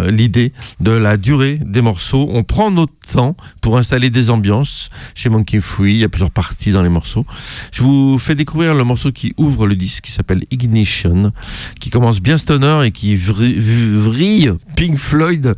[0.08, 2.28] l'idée de la durée des morceaux.
[2.32, 5.92] On prend notre temps pour installer des ambiances chez Monkey Free.
[5.94, 7.24] Il y a plusieurs parties dans les morceaux.
[7.72, 11.32] Je vous fais découvrir le morceau qui ouvre le disque, qui s'appelle Ignition,
[11.80, 15.54] qui commence bien stoner et qui vrille Pink Floyd.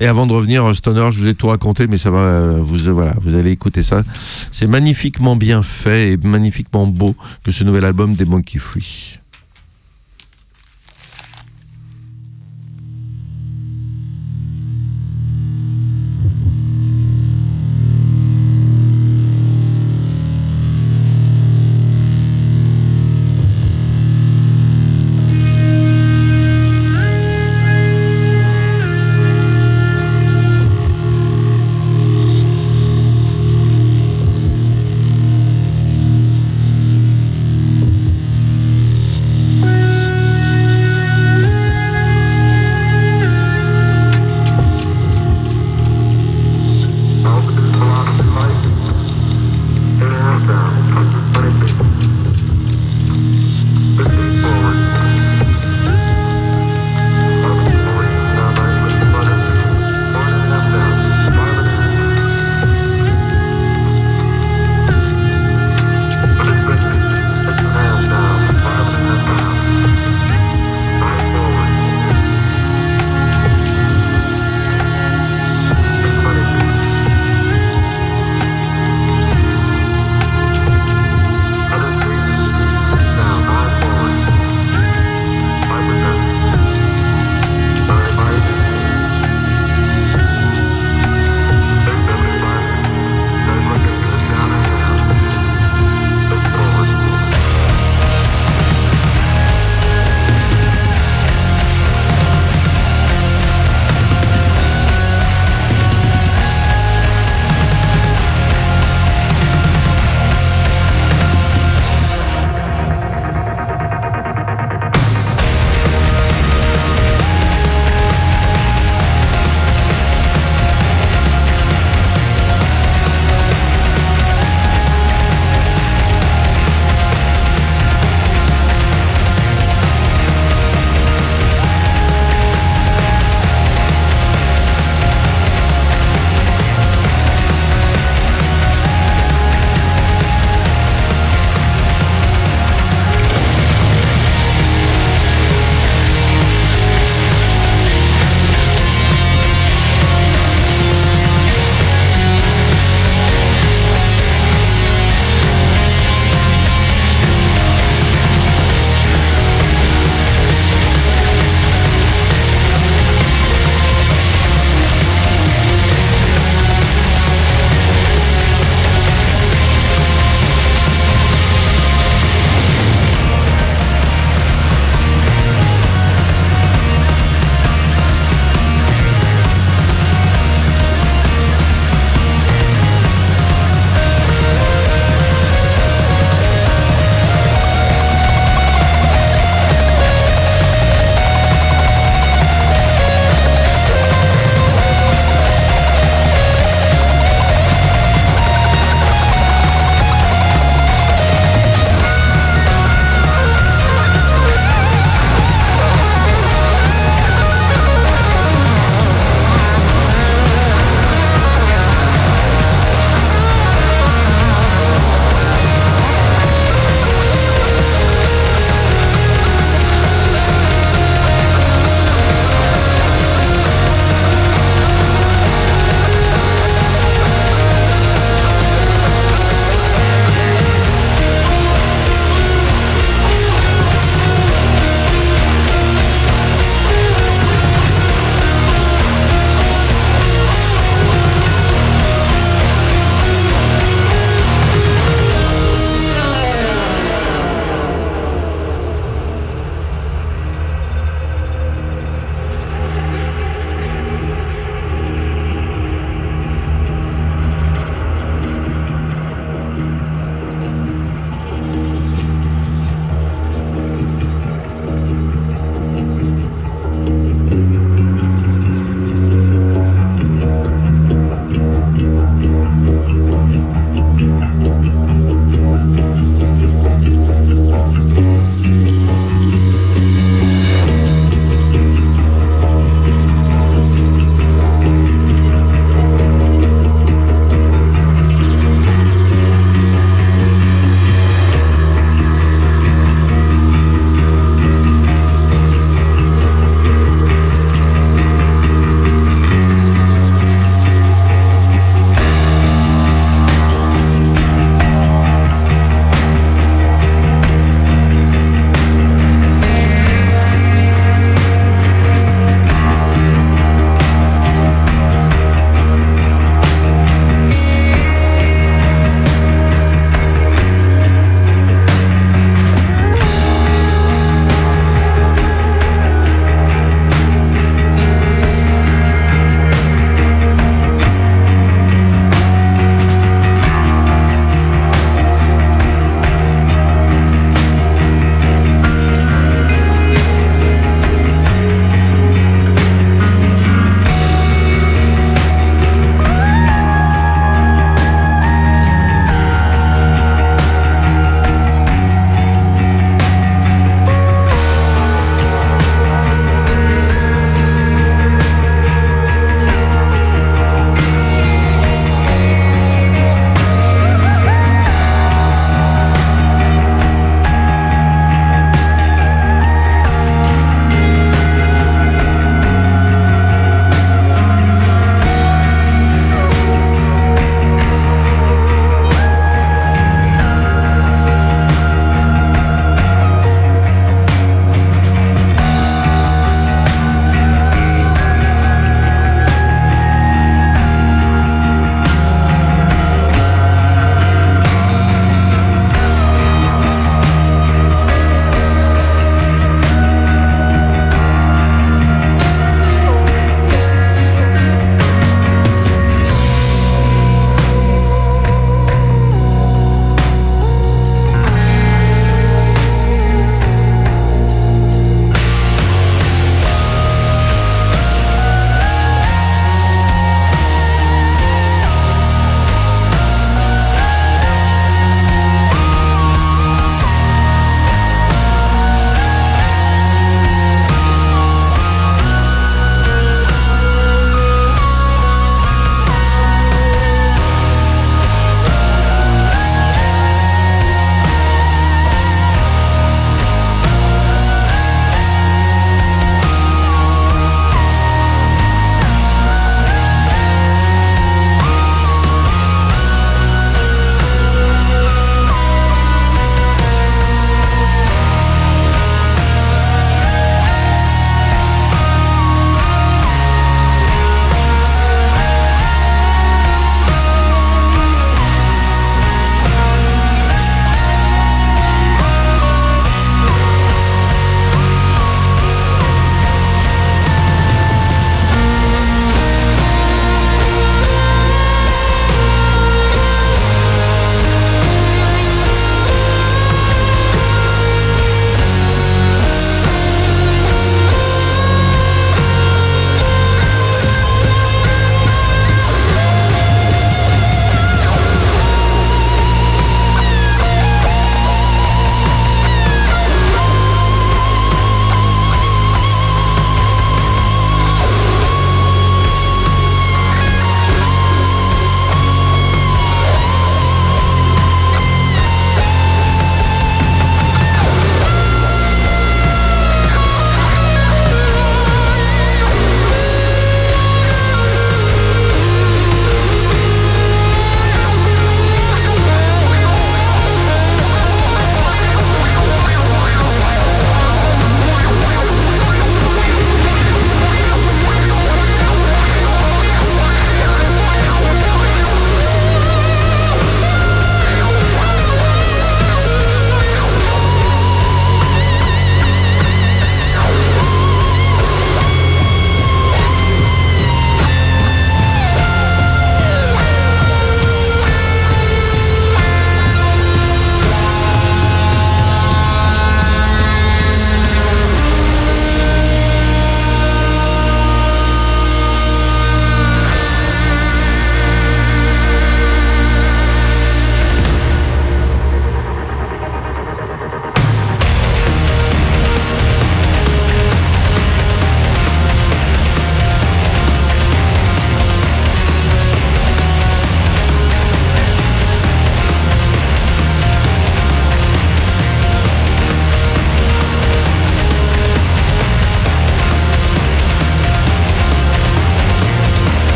[0.00, 2.58] Et avant de revenir euh, stoner, je vous ai tout raconté, mais ça va, euh,
[2.60, 4.02] vous, euh, voilà, vous allez écouter ça.
[4.50, 9.18] C'est magnifiquement bien fait et magnifiquement beau que ce nouvel album des Monkey Free.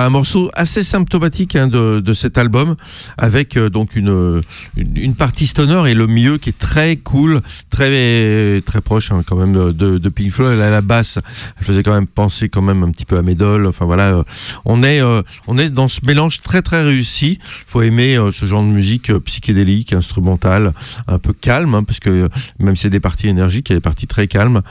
[0.00, 2.74] Un morceau assez symptomatique hein, de, cet album,
[3.18, 4.40] avec euh, donc une,
[4.76, 9.36] une, partie stoner et le milieu qui est très cool, très très proche hein, quand
[9.36, 10.58] même de, de Pink Floyd.
[10.58, 11.18] A la basse,
[11.58, 13.66] elle faisait quand même penser quand même un petit peu à Medol.
[13.66, 14.22] Enfin voilà, euh,
[14.64, 17.38] on est euh, on est dans ce mélange très très réussi.
[17.66, 20.72] Faut aimer ce genre de musique psychédélique, instrumentale,
[21.08, 22.28] un peu calme, hein, parce que
[22.58, 24.62] même si c'est des parties énergiques, il y a des parties très calmes.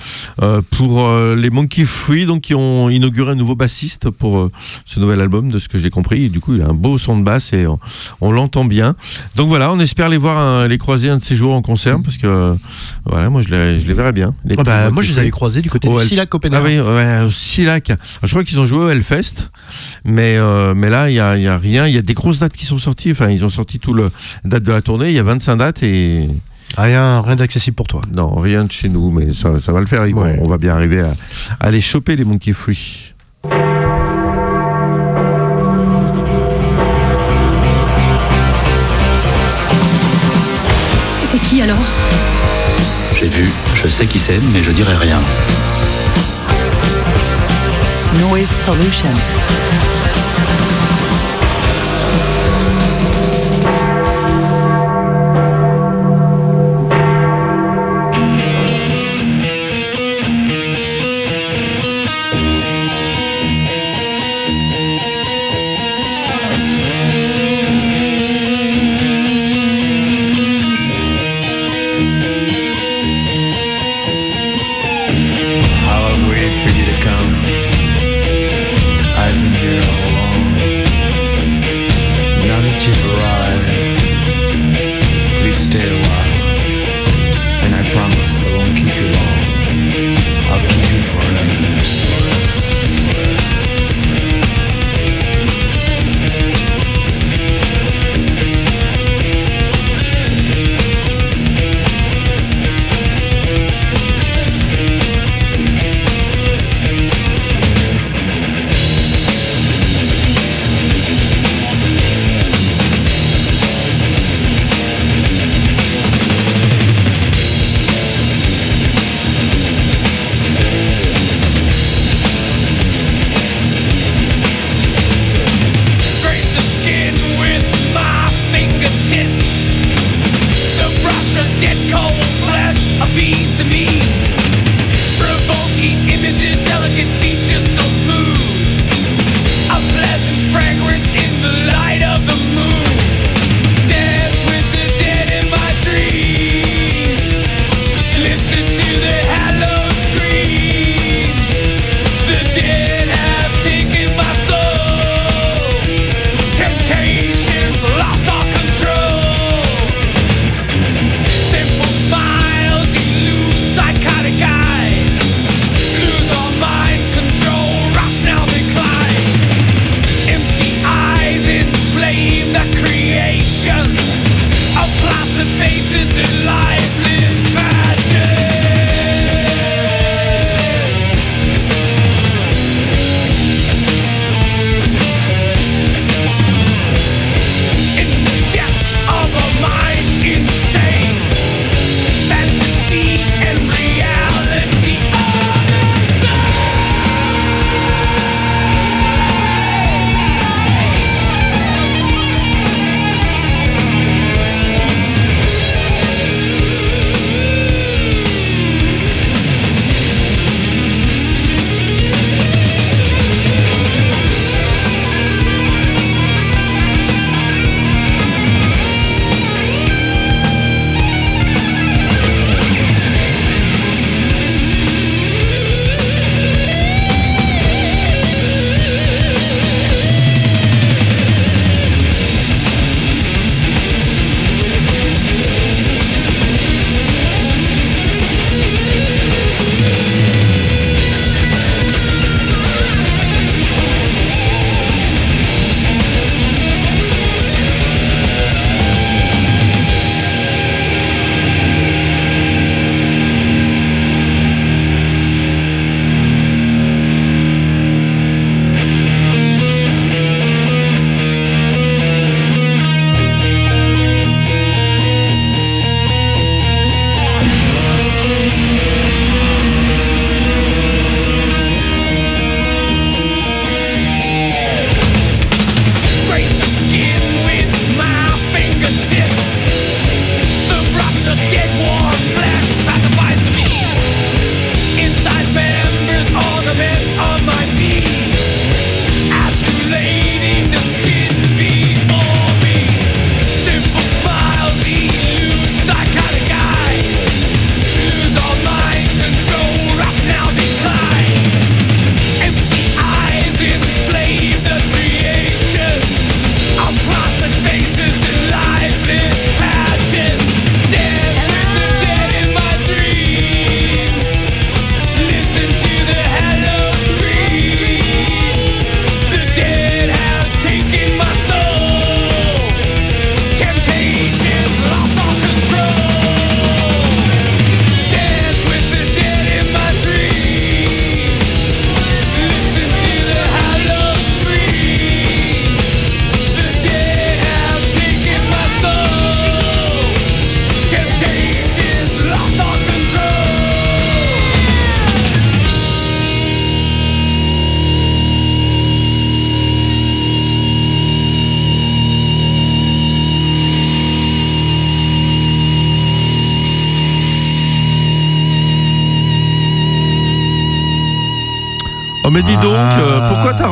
[0.72, 4.50] pour les Monkey Free, donc qui ont inauguré un nouveau bassiste pour
[4.86, 6.26] ce nouvel album, de ce que j'ai compris.
[6.26, 7.66] Et du coup, il a un beau son de basse et
[8.22, 8.96] on, l'entend bien.
[9.36, 12.18] Donc voilà, on espère les voir, les croiser un de ces jours en concert parce
[12.18, 12.56] que
[13.06, 14.34] voilà, moi je les, je les verrais bien.
[14.58, 16.62] Ah bah, moi, je les avais croisés du côté de Silac Copenhague.
[16.64, 17.92] Ah oui, ouais, au Silac.
[18.24, 19.50] Je crois qu'ils ont joué au Hellfest,
[20.06, 21.88] mais euh, mais là, il y a, y a, rien.
[21.88, 23.12] Il y a des grosses dates qui sont sorties.
[23.12, 24.12] Enfin, ils ont sorti tout le
[24.46, 25.10] date de la tournée.
[25.10, 26.30] Il y a 25 dates et
[26.78, 28.02] Rien, rien d'accessible pour toi.
[28.12, 30.06] Non, rien de chez nous, mais ça, ça va le faire.
[30.14, 31.16] On, va bien arriver à,
[31.60, 33.14] à les choper, les Monkey Free.
[43.20, 45.20] J'ai vu, je sais qui c'est, mais je dirai rien.
[48.22, 49.10] Noise pollution.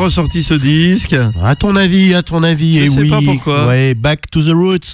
[0.07, 3.09] Ressorti ce disque À ton avis, à ton avis, Je et sais oui.
[3.09, 3.67] pas pourquoi.
[3.67, 4.93] Ouais, Back to the Roots.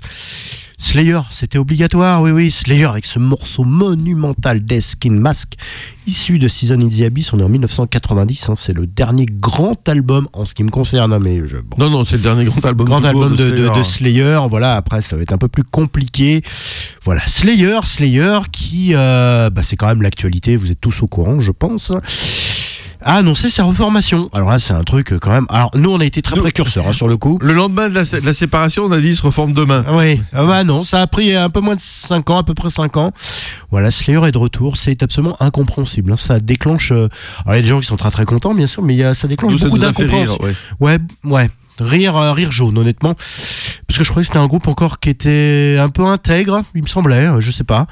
[0.79, 2.51] Slayer, c'était obligatoire, oui, oui.
[2.51, 5.53] Slayer avec ce morceau monumental Death in Mask,
[6.07, 7.31] issu de Season in the Abyss.
[7.31, 8.49] On est en 1990.
[8.49, 11.17] hein, c'est le dernier grand album en ce qui me concerne.
[11.23, 12.85] mais je, bon, Non, non, c'est le dernier grand album.
[12.87, 13.77] grand album de, de- Slayer.
[13.77, 14.39] de Slayer.
[14.49, 16.41] Voilà, après ça va être un peu plus compliqué.
[17.05, 20.57] Voilà, Slayer, Slayer qui, euh, bah, c'est quand même l'actualité.
[20.57, 21.93] Vous êtes tous au courant, je pense.
[23.05, 24.29] A annoncé sa reformation.
[24.33, 25.45] Alors là, c'est un truc euh, quand même.
[25.49, 27.37] Alors nous, on a été très précurseurs hein, sur le coup.
[27.41, 29.83] Le lendemain de la, sé- de la séparation, on a dit il se reforme demain.
[29.87, 32.43] Ah Oui, ah bah non, ça a pris un peu moins de 5 ans, à
[32.43, 33.11] peu près 5 ans.
[33.71, 36.11] Voilà, Slayer est de retour, c'est absolument incompréhensible.
[36.13, 36.17] hein.
[36.17, 36.91] Ça déclenche.
[36.91, 37.09] euh,
[37.45, 38.99] Alors il y a des gens qui sont très très contents, bien sûr, mais il
[38.99, 40.29] y a, ça déclenche Nous, ça beaucoup nous a fait rire.
[40.37, 40.55] d'incompréhension.
[40.79, 40.97] ouais.
[41.23, 41.49] Ouais, ouais.
[41.79, 43.15] Rire, euh, rire jaune, honnêtement.
[43.87, 46.83] Parce que je croyais que c'était un groupe encore qui était un peu intègre, il
[46.83, 47.87] me semblait, euh, je sais pas.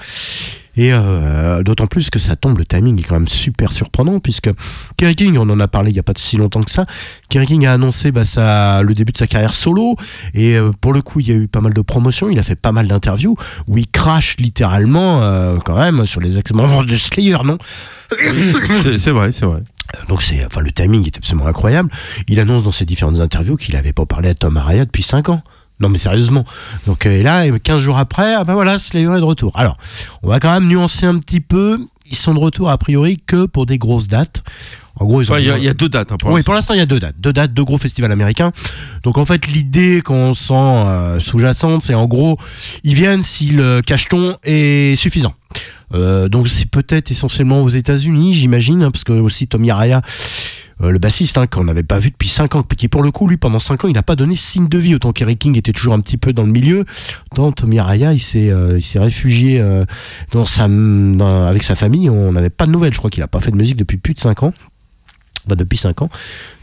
[0.77, 4.49] Et euh, d'autant plus que ça tombe, le timing est quand même super surprenant, puisque
[4.95, 6.85] Kerry King, on en a parlé il n'y a pas si longtemps que ça,
[7.29, 9.97] Kerry King a annoncé bah, sa- le début de sa carrière solo,
[10.33, 12.43] et euh, pour le coup, il y a eu pas mal de promotions, il a
[12.43, 13.35] fait pas mal d'interviews,
[13.67, 17.57] où il crache littéralement, euh, quand même, sur les ex-membres de Slayer, non
[18.97, 19.61] C'est vrai, c'est vrai.
[20.07, 21.89] donc c'est, enfin, le timing est absolument incroyable.
[22.27, 25.29] Il annonce dans ses différentes interviews qu'il n'avait pas parlé à Tom Araya depuis 5
[25.29, 25.41] ans.
[25.81, 26.45] Non mais sérieusement.
[26.85, 29.51] Donc euh, et là, 15 jours après, ah ben voilà, Slayer est de retour.
[29.55, 29.77] Alors,
[30.23, 31.77] on va quand même nuancer un petit peu.
[32.09, 34.43] Ils sont de retour a priori que pour des grosses dates.
[34.99, 36.11] En gros, ils ont Enfin, Il y, y a deux dates.
[36.11, 37.15] hein, pour oui, pour l'instant, il y a deux dates.
[37.19, 38.51] Deux dates, deux gros festivals américains.
[39.03, 42.37] Donc, en fait, l'idée qu'on sent euh, sous-jacente, c'est en gros,
[42.83, 45.33] ils viennent si le cacheton est suffisant.
[45.93, 50.70] Euh, donc, c'est peut-être essentiellement aux États-Unis, j'imagine, hein, parce que aussi Tommy Araya, euh,
[50.89, 53.37] le bassiste, hein, qu'on n'avait pas vu depuis 5 ans, qui pour le coup, lui,
[53.37, 54.95] pendant 5 ans, il n'a pas donné signe de vie.
[54.95, 56.85] Autant qu'Eric King était toujours un petit peu dans le milieu,
[57.31, 59.85] autant Tommy Araya, il s'est euh, réfugié euh,
[60.31, 60.65] dans sa,
[61.47, 62.09] avec sa famille.
[62.09, 62.93] On n'avait pas de nouvelles.
[62.93, 64.53] Je crois qu'il n'a pas fait de musique depuis plus de 5 ans.
[65.45, 66.09] Enfin, depuis 5 ans.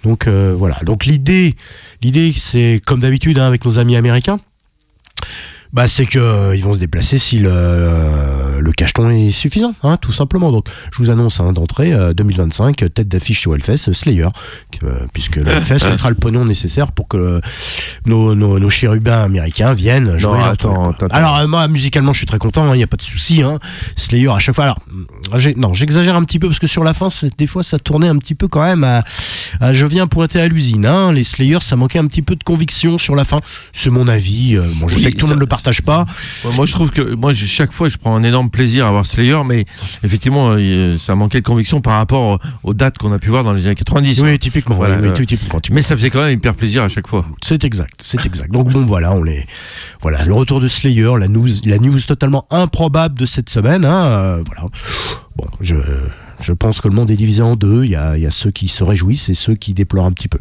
[0.05, 0.79] Donc euh, voilà.
[0.85, 1.57] Donc l'idée,
[2.03, 4.39] l'idée, c'est comme d'habitude hein, avec nos amis américains.
[5.73, 9.75] Bah, c'est que euh, ils vont se déplacer si le, euh, le cacheton est suffisant,
[9.83, 10.51] hein, tout simplement.
[10.51, 14.29] Donc, je vous annonce hein, d'entrée euh, 2025 euh, tête d'affiche sur Hellfest, Slayer,
[15.13, 17.43] puisque le Hellfest mettra le pognon nécessaire pour que
[18.07, 21.07] nos, nos, nos chérubins américains viennent jouer leur attends, attends.
[21.11, 23.43] Alors moi, musicalement, je suis très content, il n'y a pas de souci.
[23.43, 23.59] Hein.
[23.97, 24.65] Slayer à chaque fois.
[24.65, 24.79] Alors,
[25.57, 28.17] non, j'exagère un petit peu parce que sur la fin, des fois, ça tournait un
[28.17, 29.05] petit peu quand même à,
[29.61, 30.87] à je viens pointer à l'usine.
[30.87, 31.13] Hein.
[31.13, 33.41] Les Slayers, ça manquait un petit peu de conviction sur la fin.
[33.75, 34.57] C'est mon avis.
[34.57, 36.07] bon, je Oui, sais que tout le monde le partage pas.
[36.45, 39.07] Ouais, Moi, je trouve que moi, chaque fois, je prends un énorme plaisir à voir
[39.07, 39.65] Slayer, mais
[40.05, 43.53] effectivement, euh, ça manquait de conviction par rapport aux dates qu'on a pu voir dans
[43.53, 44.21] les années 90.
[44.21, 44.77] Oui, typiquement.
[44.77, 45.15] Voilà, oui, oui, ouais.
[45.15, 45.77] tout- typiquement, typiquement.
[45.77, 47.25] Mais ça faisait quand même hyper plaisir à chaque fois.
[47.43, 48.53] C'est exact, c'est exact.
[48.53, 49.47] Donc bon, voilà, on les,
[50.01, 53.85] voilà, le retour de Slayer, la news, la news totalement improbable de cette semaine.
[53.85, 54.65] Hein, euh, voilà.
[55.37, 55.77] Bon, je,
[56.41, 57.85] je pense que le monde est divisé en deux.
[57.85, 60.29] Il y a, y a ceux qui se réjouissent et ceux qui déplorent un petit
[60.29, 60.39] peu.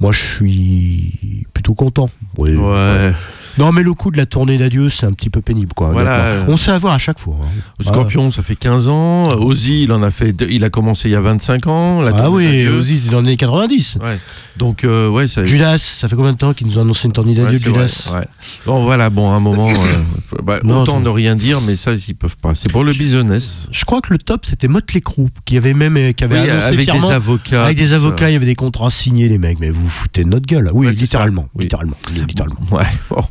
[0.00, 2.08] Moi, je suis plutôt content.
[2.36, 2.54] Oui.
[2.54, 3.12] Ouais.
[3.58, 5.90] Non, mais le coup de la tournée d'adieu, c'est un petit peu pénible, quoi.
[5.90, 7.36] Voilà, euh, On sait avoir à chaque fois.
[7.42, 7.82] hein.
[7.82, 9.30] Scorpion, ça fait 15 ans.
[9.38, 12.00] Ozzy, il en a fait, il a commencé il y a 25 ans.
[12.00, 12.66] La Ah, oui.
[12.68, 13.98] Ozzy, c'est dans les années 90.
[14.02, 14.18] Ouais.
[14.56, 15.44] Donc, euh, ouais, ça.
[15.44, 18.26] Judas, ça fait combien de temps qu'ils nous ont annoncé une tournée d'adieu, Judas ouais.
[18.66, 21.92] Bon, voilà, bon, à un moment, euh, bah, Non, autant ne rien dire, mais ça,
[21.94, 22.54] ils peuvent pas.
[22.54, 23.66] C'est pour le business.
[23.70, 26.66] Je crois que le top, c'était Motley Crue, qui avait même qui avait Oui, annoncé
[26.68, 27.64] avec fièrement des avocats.
[27.64, 27.96] Avec des ça.
[27.96, 29.58] avocats, il y avait des contrats signés, les mecs.
[29.60, 30.70] Mais vous vous foutez de notre gueule.
[30.72, 31.48] Oui, littéralement.
[31.54, 31.64] Oui.
[31.64, 31.96] Littéralement.
[32.14, 32.60] littéralement.
[32.70, 33.24] Ouais, bon.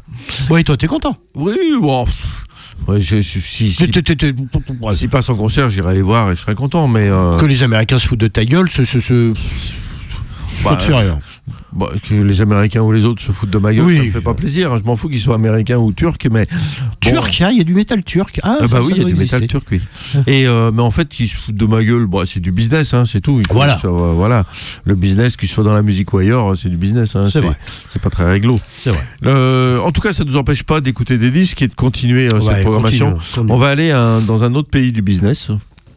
[0.58, 2.06] Et toi, t'es content Oui, bon.
[2.88, 3.72] ouais, je- si, si,
[4.82, 4.96] ouais.
[4.96, 7.08] s'ils passent en concert, j'irai les voir et je serai content, mais.
[7.10, 8.86] euh, Que les Américains se foutent de ta gueule, c'est.
[8.86, 9.34] c'est- c'est-
[10.64, 10.78] bah,
[11.74, 13.98] Bah, que les Américains ou les autres se foutent de ma gueule, Oui.
[13.98, 14.74] ça me fait pas plaisir.
[14.74, 14.80] hein.
[14.82, 16.46] Je m'en fous qu'ils soient américains ou turcs, mais.
[17.00, 18.40] Turc, ah, il y a du métal turc.
[18.44, 19.36] Ah, Ah bah ça, oui, il y a du exister.
[19.40, 19.82] métal turc, oui.
[20.28, 22.94] Et euh, mais en fait, qui se foutent de ma gueule, bah, c'est du business,
[22.94, 23.42] hein, c'est tout.
[23.52, 23.80] Voilà.
[23.86, 24.46] euh, voilà.
[24.86, 27.16] Le business, qu'il soit dans la musique ou ailleurs, c'est du business.
[27.16, 27.58] hein, C'est vrai.
[27.90, 28.58] C'est pas très réglo.
[28.80, 29.04] C'est vrai.
[29.26, 32.28] Euh, en tout cas, ça ne nous empêche pas d'écouter des disques et de continuer
[32.34, 33.12] euh, Ouais, cette programmation.
[33.14, 33.52] continue, continue.
[33.54, 35.50] On va aller à dans un autre pays du business.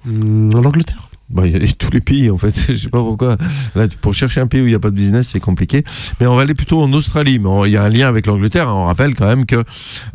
[0.07, 2.55] Hum, En Angleterre Bah, il y a tous les pays en fait.
[2.69, 3.37] Je sais pas pourquoi.
[3.75, 5.85] Là, pour chercher un pays où il n'y a pas de business, c'est compliqué.
[6.21, 7.39] Mais on va aller plutôt en Australie.
[7.39, 8.69] Mais il y a un lien avec l'Angleterre.
[8.69, 9.63] On rappelle quand même que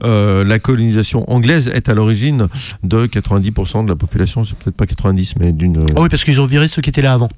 [0.04, 2.48] euh, la colonisation anglaise est à l'origine
[2.84, 4.44] de 90% de la population.
[4.44, 5.78] C'est peut-être pas 90, mais d'une.
[5.78, 7.30] euh, Ah oui, parce qu'ils ont viré ceux qui étaient là avant.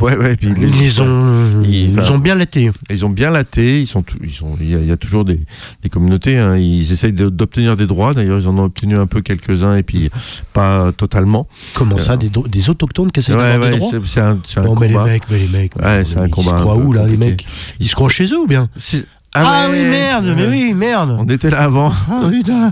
[0.00, 0.36] Ouais, ouais.
[0.36, 2.70] Puis Ils les ont, Ils- ont bien laté.
[2.90, 3.80] Ils ont bien laté.
[3.80, 4.56] Ils sont, tout- ils sont.
[4.60, 5.40] Il y, a- il y a toujours des,
[5.82, 6.36] des communautés.
[6.38, 6.56] hein.
[6.56, 8.12] Ils essayent d'obtenir des droits.
[8.14, 10.10] D'ailleurs, ils en ont obtenu un peu quelques-uns et puis
[10.52, 11.46] pas totalement.
[11.74, 14.38] Comment ça, des, do- des autochtones qui essaient Ouais, d'avoir des ouais, droits c'est un,
[14.56, 15.04] un Non, mais les combat.
[15.06, 15.76] mecs, mais les mecs.
[15.76, 17.46] Ouais, c'est un ils combat se un croient où, là, les mecs?
[17.80, 18.68] Ils se croient chez eux ou bien?
[18.76, 21.16] C'est- Ah, oui, merde, mais oui, merde.
[21.18, 21.92] On était là avant.
[22.08, 22.20] Ah.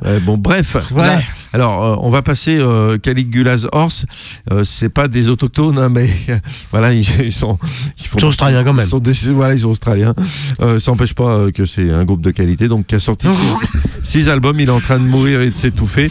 [0.05, 0.76] Ouais, bon, bref.
[0.93, 1.03] Ouais.
[1.07, 1.18] Là,
[1.55, 4.07] Alors, euh, on va passer euh, Caligula's Horse.
[4.53, 6.09] Euh, c'est pas des autochtones, hein, mais
[6.70, 7.59] voilà, ils, ils sont.
[7.99, 8.87] Ils font Ils sont australiens quand même.
[8.87, 10.14] Ils sont des- voilà, ils sont australiens.
[10.61, 13.26] Euh, ça n'empêche pas euh, que c'est un groupe de qualité, donc qui a sorti
[14.03, 14.59] six, six albums.
[14.61, 16.11] Il est en train de mourir et de s'étouffer.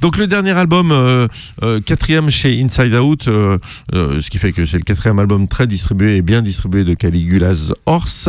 [0.00, 1.26] Donc le dernier album, euh,
[1.62, 3.58] euh, quatrième chez Inside Out, euh,
[3.92, 7.72] ce qui fait que c'est le quatrième album très distribué et bien distribué de Caligula's
[7.86, 8.28] Horse.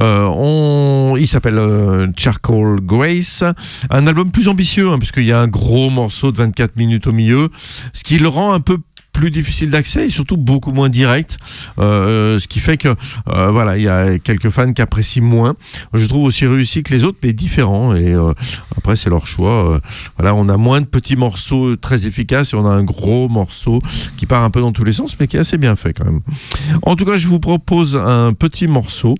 [0.00, 3.42] On, il s'appelle Charcoal Grace,
[3.90, 7.12] un album plus ambitieux hein, puisqu'il y a un gros morceau de 24 minutes au
[7.12, 7.48] milieu,
[7.92, 8.78] ce qui le rend un peu
[9.12, 11.38] plus difficile d'accès et surtout beaucoup moins direct,
[11.78, 12.88] euh, ce qui fait que
[13.28, 15.54] euh, voilà, il y a quelques fans qui apprécient moins.
[15.92, 17.94] Je trouve aussi réussi que les autres, mais différent.
[17.94, 18.32] Et euh,
[18.76, 19.74] après, c'est leur choix.
[19.74, 19.80] Euh,
[20.18, 23.80] voilà, on a moins de petits morceaux très efficaces et on a un gros morceau
[24.16, 26.04] qui part un peu dans tous les sens, mais qui est assez bien fait quand
[26.04, 26.20] même.
[26.82, 29.14] En tout cas, je vous propose un petit morceau,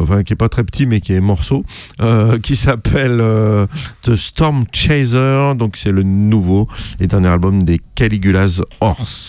[0.00, 1.64] enfin qui est pas très petit, mais qui est morceau,
[2.00, 3.66] euh, qui s'appelle euh,
[4.02, 5.54] The Storm Chaser.
[5.56, 6.68] Donc c'est le nouveau
[7.00, 9.27] et dernier album des Caligula's Horse.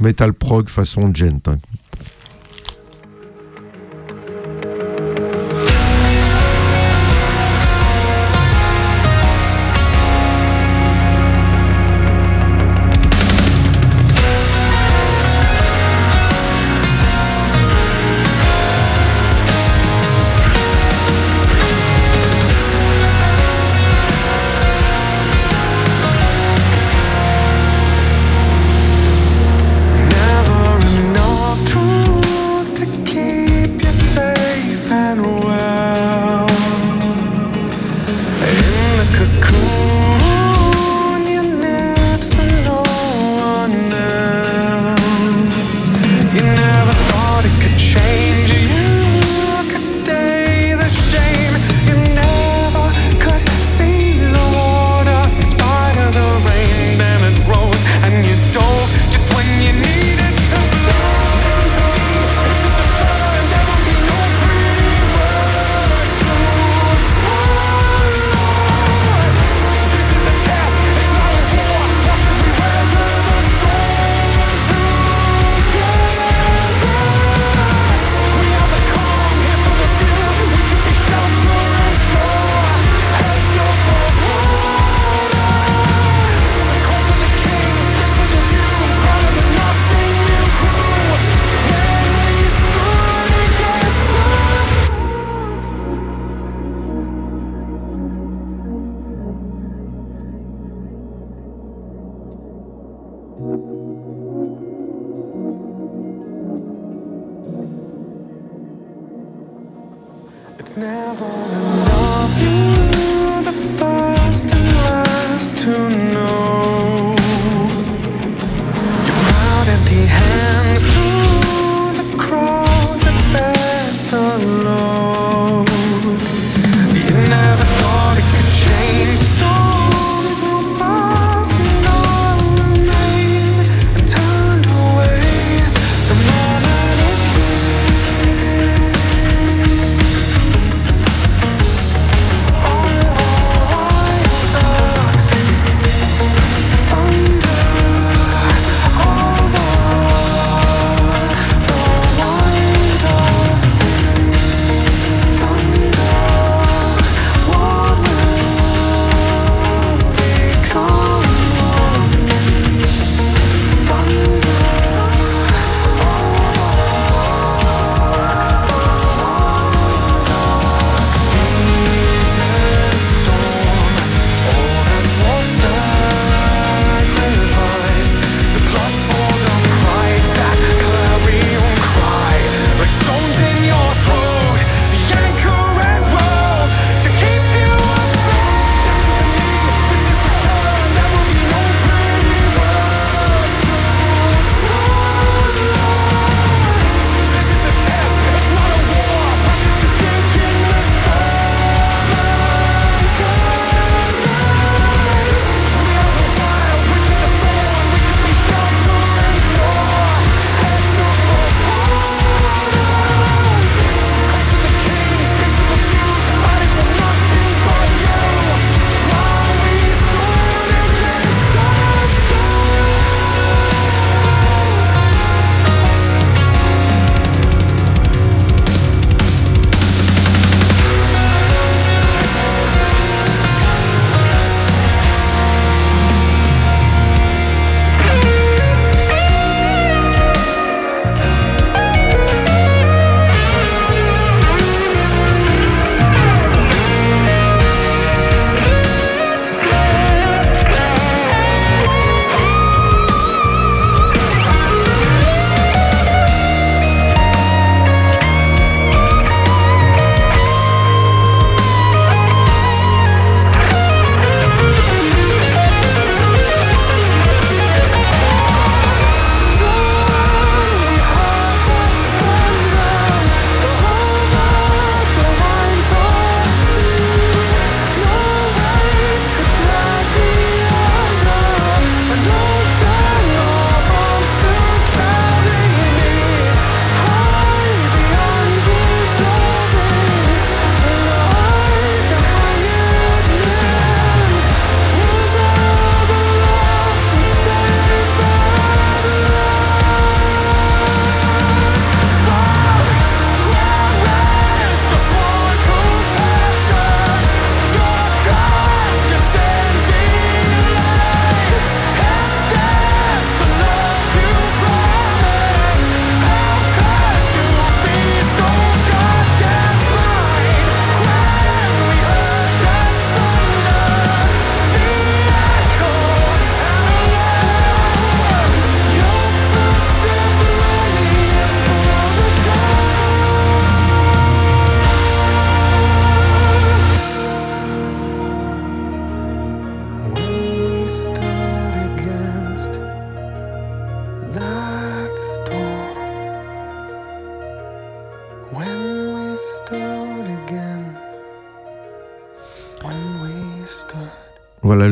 [0.00, 1.46] Metal prog façon gent.
[1.46, 1.58] hein.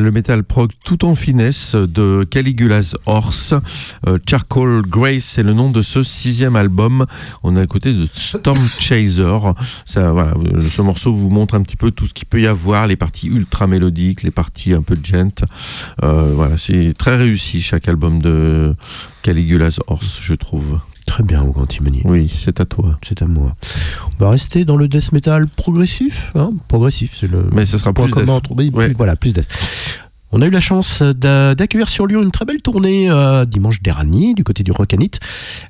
[0.09, 3.53] Le métal prog tout en finesse de Caligula's Horse.
[4.07, 7.05] Euh, Charcoal Grace, c'est le nom de ce sixième album.
[7.43, 9.37] On a à côté de Storm Chaser.
[9.85, 10.33] Ça, voilà,
[10.67, 13.27] ce morceau vous montre un petit peu tout ce qu'il peut y avoir, les parties
[13.27, 15.45] ultra mélodiques, les parties un peu gent.
[16.01, 18.75] Euh, voilà, c'est très réussi chaque album de
[19.21, 20.79] Caligula's Horse, je trouve.
[21.05, 22.01] Très bien, au Antimony.
[22.05, 22.99] Oui, c'est à toi.
[23.07, 23.55] C'est à moi.
[24.19, 26.31] On va rester dans le death metal progressif.
[26.35, 26.51] hein.
[26.67, 28.87] progressif, c'est le Mais ce sera point plus commun entre oui, Ouais.
[28.87, 29.47] plus- voilà, plus death.
[30.31, 33.81] On a eu la chance d'a- d'accueillir sur Lyon une très belle tournée euh, dimanche
[33.81, 35.09] dernier du côté du Rockanit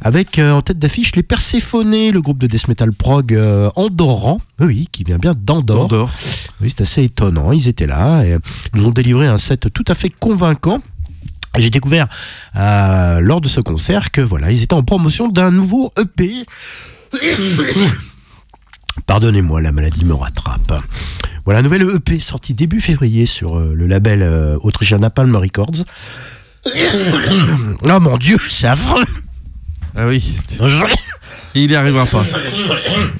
[0.01, 4.41] avec euh, en tête d'affiche les Perséphonés, le groupe de death metal prog euh, andorran,
[4.59, 5.85] oui, oui, qui vient bien d'Andorre.
[5.85, 6.11] Andorre.
[6.59, 7.51] Oui, c'est assez étonnant.
[7.53, 8.35] Ils étaient là et
[8.73, 10.81] nous ont délivré un set tout à fait convaincant.
[11.57, 12.07] J'ai découvert
[12.57, 16.45] euh, lors de ce concert que voilà, ils étaient en promotion d'un nouveau EP.
[19.05, 20.73] Pardonnez-moi, la maladie me rattrape.
[21.45, 25.83] Voilà, un nouvel EP sorti début février sur euh, le label euh, autrichien Napalm Records.
[27.83, 29.05] oh mon dieu, c'est affreux
[29.95, 30.35] Ah oui,
[31.55, 32.23] il y arrivera pas.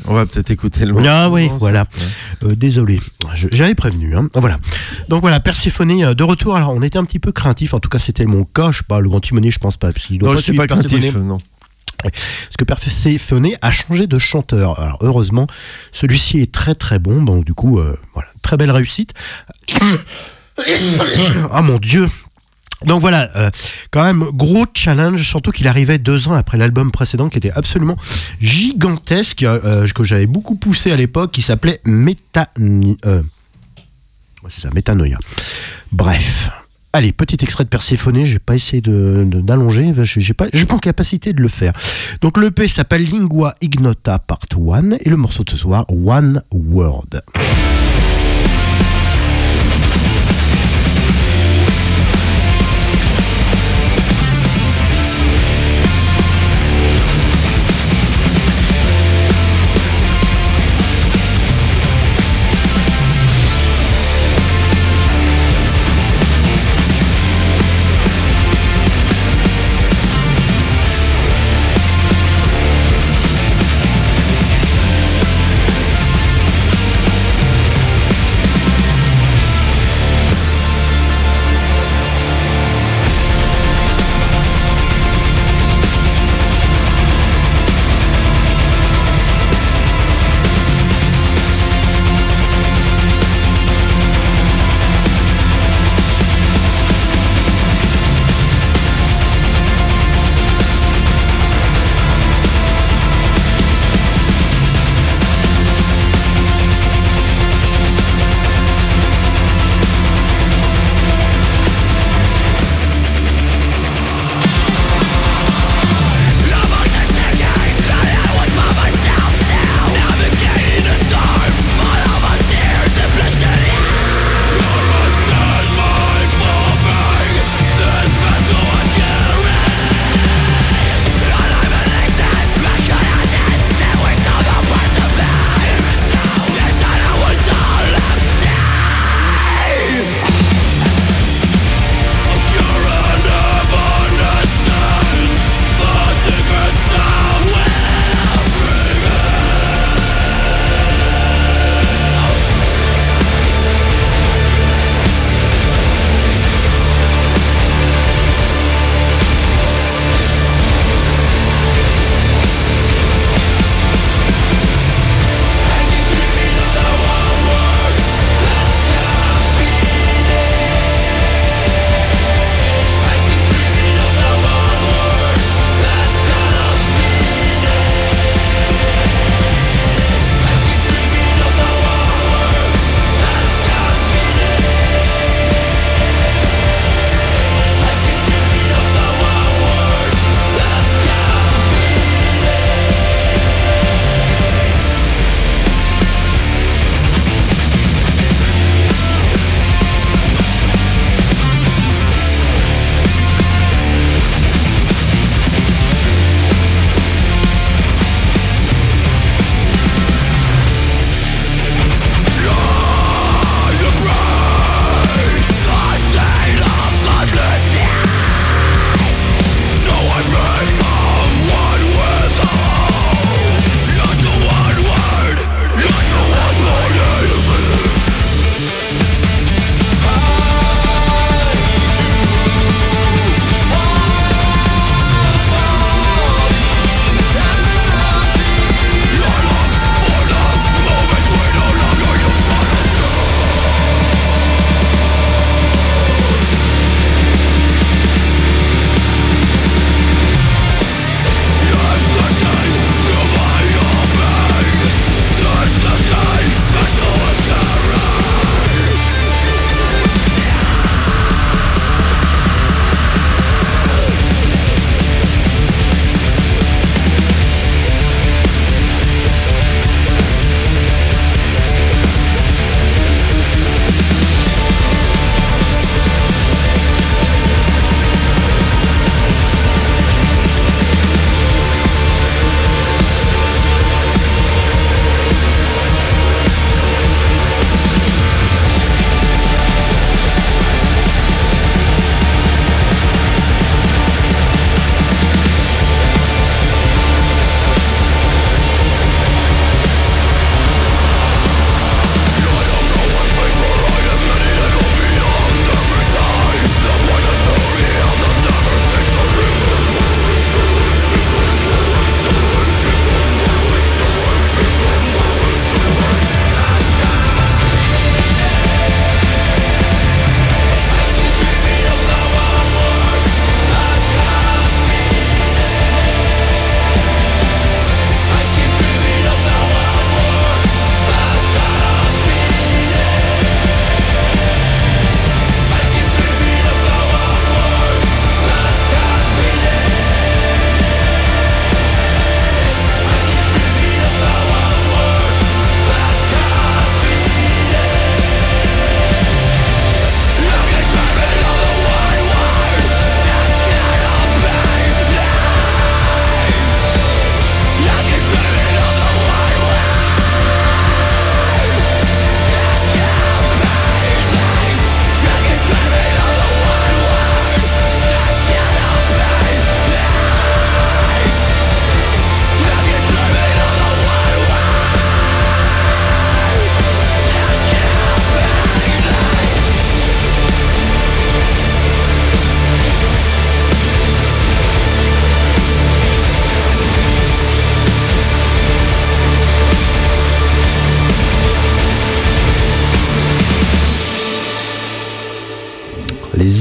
[0.06, 1.08] On va peut-être écouter le morceau.
[1.10, 1.86] Ah oui, voilà.
[2.44, 3.00] Euh, désolé,
[3.52, 4.16] j'avais prévenu.
[4.16, 4.28] hein.
[4.36, 4.60] Voilà.
[5.08, 6.56] Donc voilà, Perséphone euh, de retour.
[6.56, 7.74] Alors on était un petit peu craintif.
[7.74, 8.72] En tout cas, c'était mon cas.
[8.72, 10.44] Je sais pas, le grand Timoné, je pense pas, parce qu'il doit Non, pas je
[10.44, 11.40] suis suivre pas craintif, non.
[12.02, 14.80] Parce que Perséphone a changé de chanteur.
[14.80, 15.48] Alors heureusement,
[15.92, 17.22] celui-ci est très très bon.
[17.22, 19.14] Donc du coup, euh, voilà, très belle réussite.
[21.54, 22.10] Ah mon dieu.
[22.86, 23.50] Donc voilà, euh,
[23.92, 27.96] quand même gros challenge, surtout qu'il arrivait deux ans après l'album précédent qui était absolument
[28.42, 32.50] gigantesque, euh, que j'avais beaucoup poussé à l'époque, qui s'appelait Méta...
[32.58, 35.18] ouais, c'est ça, Métanoïa.
[35.94, 36.52] Bref.
[36.92, 40.48] Allez, petit extrait de Perséphone, je vais pas essayer de- de- d'allonger, je j'ai pas,
[40.52, 41.74] j'ai pas en capacité de le faire.
[42.22, 46.42] Donc le P s'appelle Lingua Ignota Part 1 et le morceau de ce soir, One
[46.52, 47.06] Word.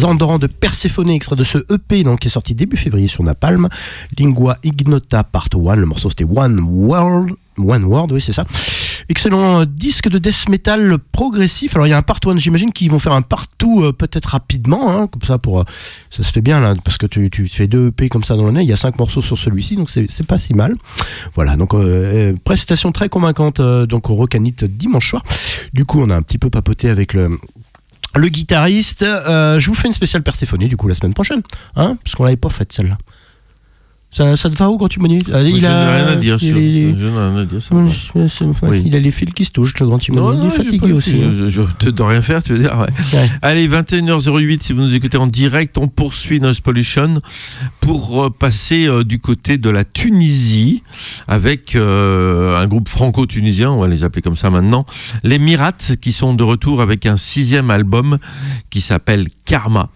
[0.09, 3.23] Les Endorants de Perséphone, extrait de ce EP donc, qui est sorti début février sur
[3.23, 3.69] Napalm.
[4.19, 7.35] Lingua Ignota Part 1, le morceau c'était One World.
[7.59, 8.47] One World, oui, c'est ça.
[9.11, 11.75] Excellent disque de death metal progressif.
[11.75, 13.93] Alors, il y a un part 1, j'imagine qu'ils vont faire un part 2 euh,
[13.93, 15.61] peut-être rapidement, hein, comme ça, pour.
[15.61, 15.65] euh,
[16.09, 18.63] ça se fait bien, là, parce que tu, fais deux EP comme ça dans l'année.
[18.63, 20.75] Il y a cinq morceaux sur celui-ci, donc c'est pas si mal.
[21.35, 25.23] Voilà, donc euh, prestation très convaincante donc au Rocanite dimanche soir.
[25.75, 27.39] Du coup, on a un petit peu papoté avec le.
[28.19, 31.43] Le guitariste, Euh, je vous fais une spéciale Perséphone du coup la semaine prochaine,
[31.77, 32.99] hein, parce qu'on l'avait pas faite celle-là.
[34.11, 36.17] Ça, ça te va où quand tu dis Ah, je il n'ai a- rien à
[36.17, 36.57] dire il sur.
[36.57, 37.61] rien à dire.
[37.61, 38.83] ça Oui.
[38.87, 40.33] Il a les fils qui se touchent, le grand Timon.
[40.33, 41.23] Non, il est fatigué aussi.
[41.23, 41.31] hein.
[41.39, 42.75] Je, je, je dois rien faire, tu veux dire.
[42.79, 43.19] ouais.
[43.19, 43.31] Ouais.
[43.43, 47.21] Allez, 21h08, si vous nous écoutez en direct, on poursuit Noise Pollution
[47.81, 50.83] pour euh, passer euh, du côté de la Tunisie
[51.27, 54.87] avec euh, un groupe franco-tunisien, on va les appeler comme ça maintenant,
[55.23, 58.17] les Mirates, qui sont de retour avec un sixième album
[58.71, 59.91] qui s'appelle Karma.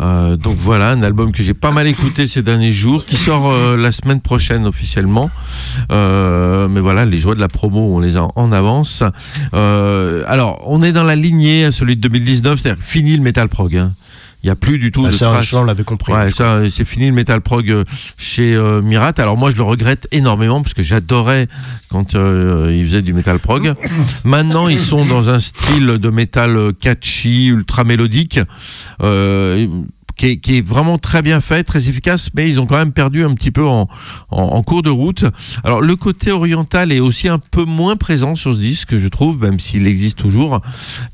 [0.00, 3.50] Euh, donc voilà, un album que j'ai pas mal écouté ces derniers jours, qui sort
[3.50, 5.30] euh, la semaine prochaine officiellement.
[5.90, 9.02] Euh, mais voilà, les joies de la promo, on les a en avance.
[9.52, 13.76] Alors, on est dans la lignée, celui de 2019, c'est-à-dire fini le metal prog.
[13.76, 13.92] hein.
[14.46, 15.52] Il n'y a plus du tout Ah, de ça, traces.
[15.54, 16.12] on l'avait compris.
[16.12, 17.82] Ouais, ça, c'est fini le metal prog euh,
[18.16, 19.12] chez euh, Mirat.
[19.18, 21.48] Alors moi, je le regrette énormément parce que j'adorais
[21.90, 23.74] quand euh, ils faisaient du metal prog.
[24.24, 28.38] Maintenant, ils sont dans un style de metal catchy, ultra mélodique.
[29.02, 29.66] Euh,
[30.16, 32.92] qui est, qui est vraiment très bien fait, très efficace, mais ils ont quand même
[32.92, 33.88] perdu un petit peu en,
[34.30, 35.24] en, en cours de route.
[35.64, 39.40] Alors le côté oriental est aussi un peu moins présent sur ce disque, je trouve,
[39.40, 40.60] même s'il existe toujours.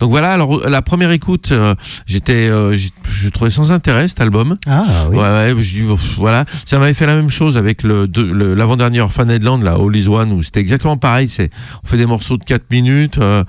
[0.00, 1.74] Donc voilà, alors la première écoute, euh,
[2.06, 2.76] j'étais, euh,
[3.10, 4.56] je trouvais sans intérêt cet album.
[4.66, 5.16] Ah oui.
[5.16, 5.84] Ouais, ouais, je dis,
[6.16, 6.44] voilà.
[6.64, 10.06] Ça m'avait fait la même chose avec le, de- le- l'avant-dernier Orphanedland, la All Is
[10.08, 11.28] One, où c'était exactement pareil.
[11.28, 11.50] C'est,
[11.82, 13.42] on fait des morceaux de 4 minutes, euh,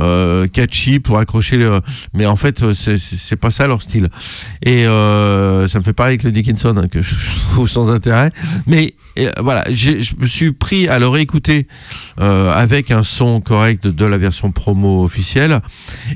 [0.00, 1.80] euh, catchy pour accrocher le,
[2.12, 4.08] mais en fait, euh, c'est, c'est, c'est pas ça leur style.
[4.62, 4.97] Et, euh,
[5.68, 7.14] ça me fait pareil avec le Dickinson, hein, que je
[7.52, 8.32] trouve sans intérêt.
[8.66, 11.66] Mais, euh, voilà, je me suis pris à le réécouter,
[12.20, 15.60] euh, avec un son correct de, la version promo officielle.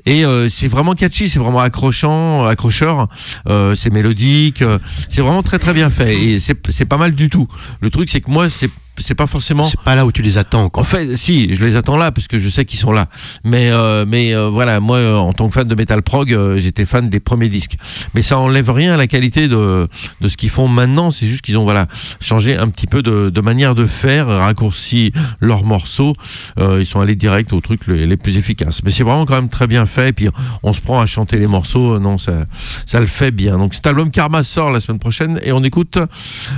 [0.07, 3.09] Et, euh, c'est vraiment catchy, c'est vraiment accrochant, accrocheur.
[3.49, 4.78] Euh, c'est mélodique, euh,
[5.09, 7.49] c'est vraiment très très bien fait et c'est pas mal du tout.
[7.80, 8.70] Le truc c'est que moi c'est
[9.03, 10.82] c'est pas forcément C'est pas là où tu les attends, quoi.
[10.82, 13.07] en fait, si, je les attends là parce que je sais qu'ils sont là.
[13.44, 16.59] Mais, euh, mais euh, voilà, moi, euh, en tant que fan de metal prog, euh,
[16.59, 17.76] j'étais fan des premiers disques.
[18.14, 19.88] Mais ça enlève rien à la qualité de,
[20.20, 21.11] de ce qu'ils font maintenant.
[21.11, 21.86] C'est juste qu'ils ont voilà
[22.20, 26.12] changé un petit peu de, de manière de faire, raccourci leurs morceaux.
[26.58, 28.83] Ils sont allés direct aux trucs les, les plus efficaces.
[28.84, 30.11] Mais c'est vraiment quand même très bien fait.
[30.11, 30.29] Et puis
[30.62, 31.99] on se prend à chanter les morceaux.
[31.99, 32.46] Non, ça,
[32.87, 33.58] ça le fait bien.
[33.58, 35.99] Donc cet album Karma sort la semaine prochaine et on écoute.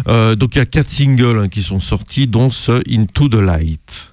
[0.07, 4.11] donc il y a quatre singles hein, qui sont sortis, dont ce Into the Light.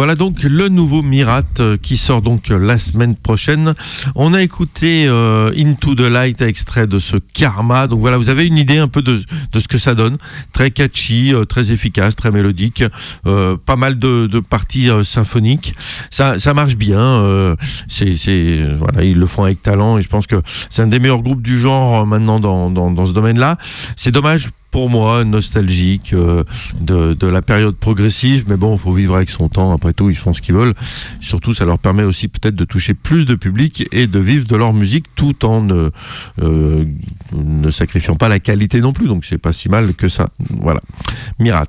[0.00, 3.74] Voilà donc le nouveau Mirat euh, qui sort donc euh, la semaine prochaine.
[4.14, 7.86] On a écouté euh, Into the Light, extrait de ce Karma.
[7.86, 9.20] Donc voilà, vous avez une idée un peu de,
[9.54, 10.16] ce que ça donne.
[10.54, 12.82] Très catchy, très efficace, très mélodique.
[13.24, 15.74] pas mal de, parties symphoniques.
[16.10, 17.54] Ça, marche bien.
[17.88, 20.36] c'est, voilà, ils le font avec talent et je pense que
[20.70, 23.58] c'est un des meilleurs groupes du genre maintenant dans ce domaine-là.
[23.96, 26.44] C'est dommage pour moi, nostalgique euh,
[26.80, 29.72] de, de la période progressive, mais bon, il faut vivre avec son temps.
[29.72, 30.74] Après tout, ils font ce qu'ils veulent.
[31.20, 34.56] Surtout, ça leur permet aussi peut-être de toucher plus de public et de vivre de
[34.56, 35.90] leur musique tout en ne,
[36.42, 36.84] euh,
[37.34, 39.08] ne sacrifiant pas la qualité non plus.
[39.08, 40.28] Donc, c'est pas si mal que ça.
[40.50, 40.80] Voilà.
[41.38, 41.66] Mirat.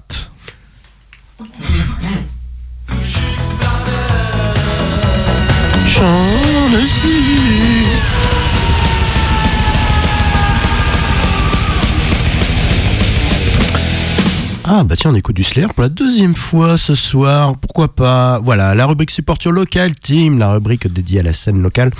[14.63, 17.57] Ah bah tiens, on écoute du Slayer pour la deuxième fois ce soir.
[17.57, 18.39] Pourquoi pas?
[18.39, 21.91] Voilà, la rubrique Support Your Local Team, la rubrique dédiée à la scène locale.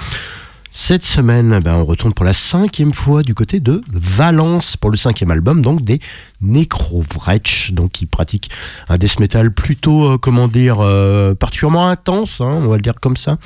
[0.73, 4.95] Cette semaine, ben, on retourne pour la cinquième fois du côté de Valence pour le
[4.95, 5.99] cinquième album, donc des
[6.41, 8.49] Necrovretch, donc qui pratiquent
[8.87, 12.95] un death metal plutôt, euh, comment dire, euh, particulièrement intense, hein, on va le dire
[13.01, 13.37] comme ça.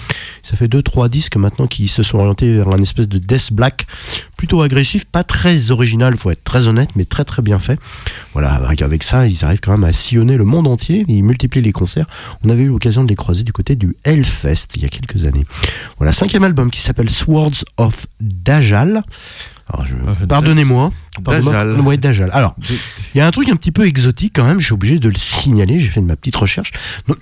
[0.43, 3.51] Ça fait deux trois disques maintenant qui se sont orientés vers un espèce de death
[3.51, 3.87] black
[4.37, 7.79] plutôt agressif, pas très original, faut être très honnête, mais très très bien fait.
[8.33, 11.61] Voilà, avec, avec ça, ils arrivent quand même à sillonner le monde entier, ils multiplient
[11.61, 12.05] les concerts.
[12.43, 15.25] On avait eu l'occasion de les croiser du côté du Hellfest il y a quelques
[15.25, 15.45] années.
[15.97, 18.05] Voilà, cinquième album qui s'appelle Swords of
[19.85, 20.91] je- Euh, Pardonnez-moi.
[21.23, 21.53] Pardonnez-moi.
[21.53, 21.81] Dajjal.
[21.81, 22.29] Ouais, Dajjal.
[22.33, 24.99] Alors, il y a un truc un petit peu exotique quand même, je suis obligé
[24.99, 26.71] de le signaler, j'ai fait de ma petite recherche.
[27.07, 27.17] Donc,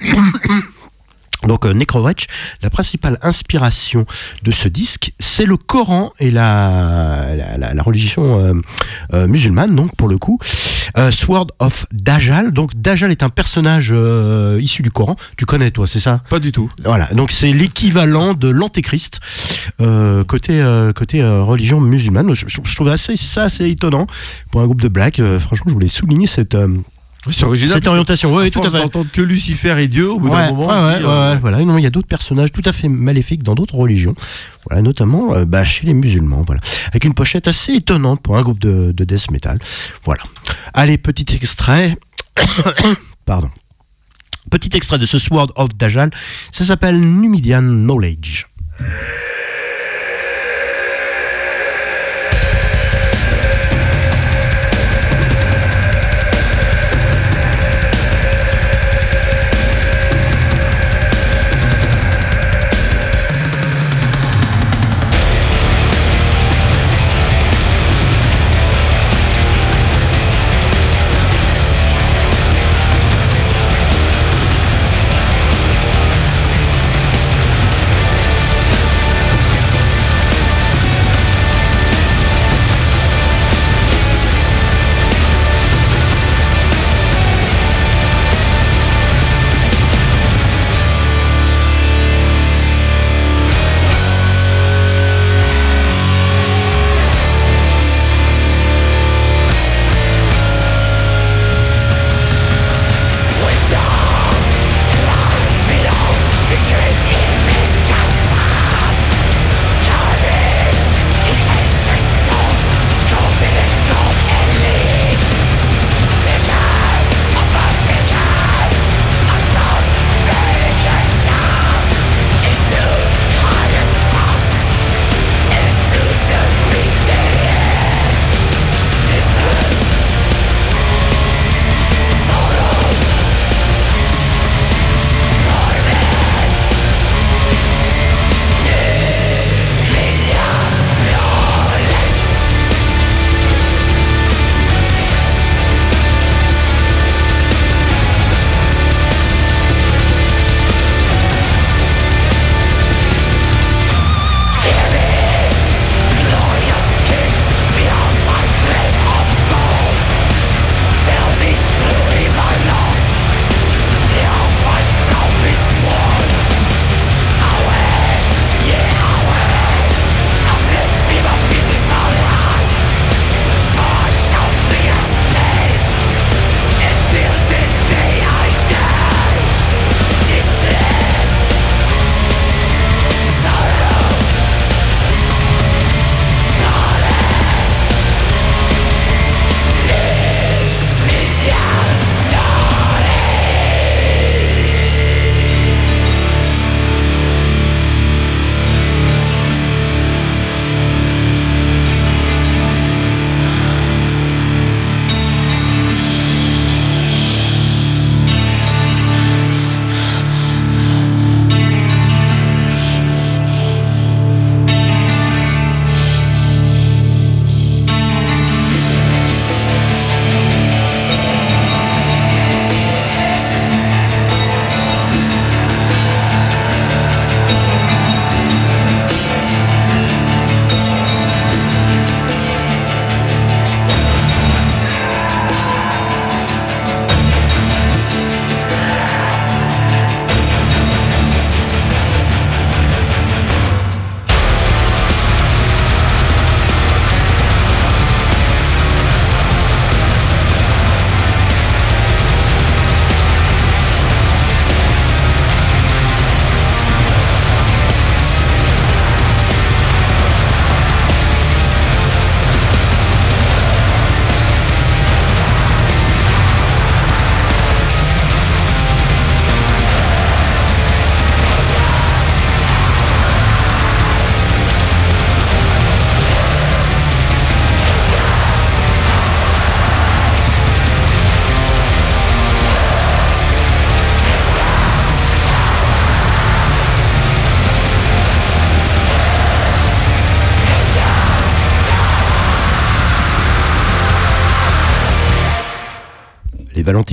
[1.48, 2.26] donc euh, Necrovretch,
[2.62, 4.06] la principale inspiration
[4.44, 8.54] de ce disque, c'est le Coran et la, la, la- la religion euh,
[9.14, 10.40] euh, musulmane, donc pour le coup.
[10.98, 13.94] Euh, Sword of Dajjal, donc Dajjal est un personnage
[14.60, 16.22] issu du Coran, tu connais toi, c'est ça?
[16.30, 16.70] Pas du tout.
[16.84, 19.20] voilà, donc c'est l'équivalent de l'antéchrist
[20.28, 20.64] côté
[20.96, 22.34] côté religion musulmane.
[22.34, 24.08] Je, je- je trouve assez ça assez étonnant
[24.52, 25.22] pour un groupe de black.
[25.40, 26.56] Franchement, je voulais souligner cette
[27.32, 27.74] C'est original.
[27.76, 28.34] cette orientation.
[28.36, 28.78] Oui, tout à fait.
[28.80, 30.68] d'entendre que Lucifer est Dieu au bout Ouais, d'un moment.
[30.68, 31.58] ouais, on ouais, dit, euh, ouais, voilà.
[31.60, 34.14] Non, il y a d'autres personnages tout à fait maléfiques dans d'autres religions,
[34.68, 36.60] voilà, notamment euh, bah, chez les musulmans, voilà,
[36.90, 39.58] avec une pochette assez étonnante pour un groupe de, de death metal.
[40.04, 40.22] Voilà.
[40.74, 41.98] Allez, petit extrait.
[43.26, 43.50] Pardon.
[44.52, 46.12] Petit extrait de ce Sword of Dajjal.
[46.52, 48.46] Ça s'appelle Numidian Knowledge.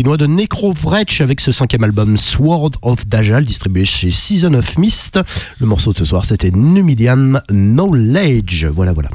[0.01, 4.79] Les Valentinois de Necrovretch avec ce cinquième album Sword of Dajjal distribué chez Season of
[4.79, 5.21] Mist.
[5.59, 8.65] Le morceau de ce soir c'était Numidian Knowledge.
[8.65, 9.11] Voilà, voilà.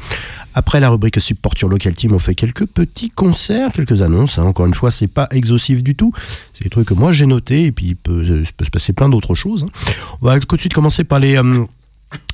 [0.54, 4.38] Après la rubrique Support sur Local Team, on fait quelques petits concerts, quelques annonces.
[4.38, 4.44] hein.
[4.44, 6.12] Encore une fois, c'est pas exhaustif du tout.
[6.54, 8.92] C'est des trucs que moi j'ai notés et puis il peut, il peut se passer
[8.92, 9.64] plein d'autres choses.
[9.64, 9.90] hein.
[10.22, 11.64] On va tout de suite commencer par les, euh,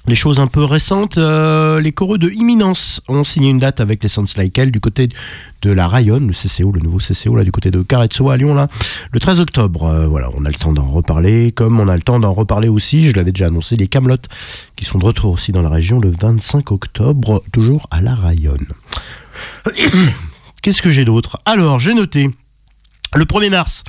[0.07, 1.19] les choses un peu récentes.
[1.19, 4.11] Euh, les choreux de Imminence ont signé une date avec les
[4.57, 5.09] Elle du côté
[5.63, 8.55] de la Rayonne, le CCO, le nouveau CCO, là, du côté de Carezzo à Lyon,
[8.55, 8.69] là,
[9.13, 9.85] le 13 octobre.
[9.85, 12.69] Euh, voilà, on a le temps d'en reparler, comme on a le temps d'en reparler
[12.69, 14.17] aussi, je l'avais déjà annoncé, les Camelot
[14.77, 18.67] qui sont de retour aussi dans la région le 25 octobre, toujours à la Rayonne.
[20.63, 21.39] Qu'est-ce que j'ai d'autre?
[21.45, 22.31] Alors, j'ai noté
[23.15, 23.85] le 1er mars.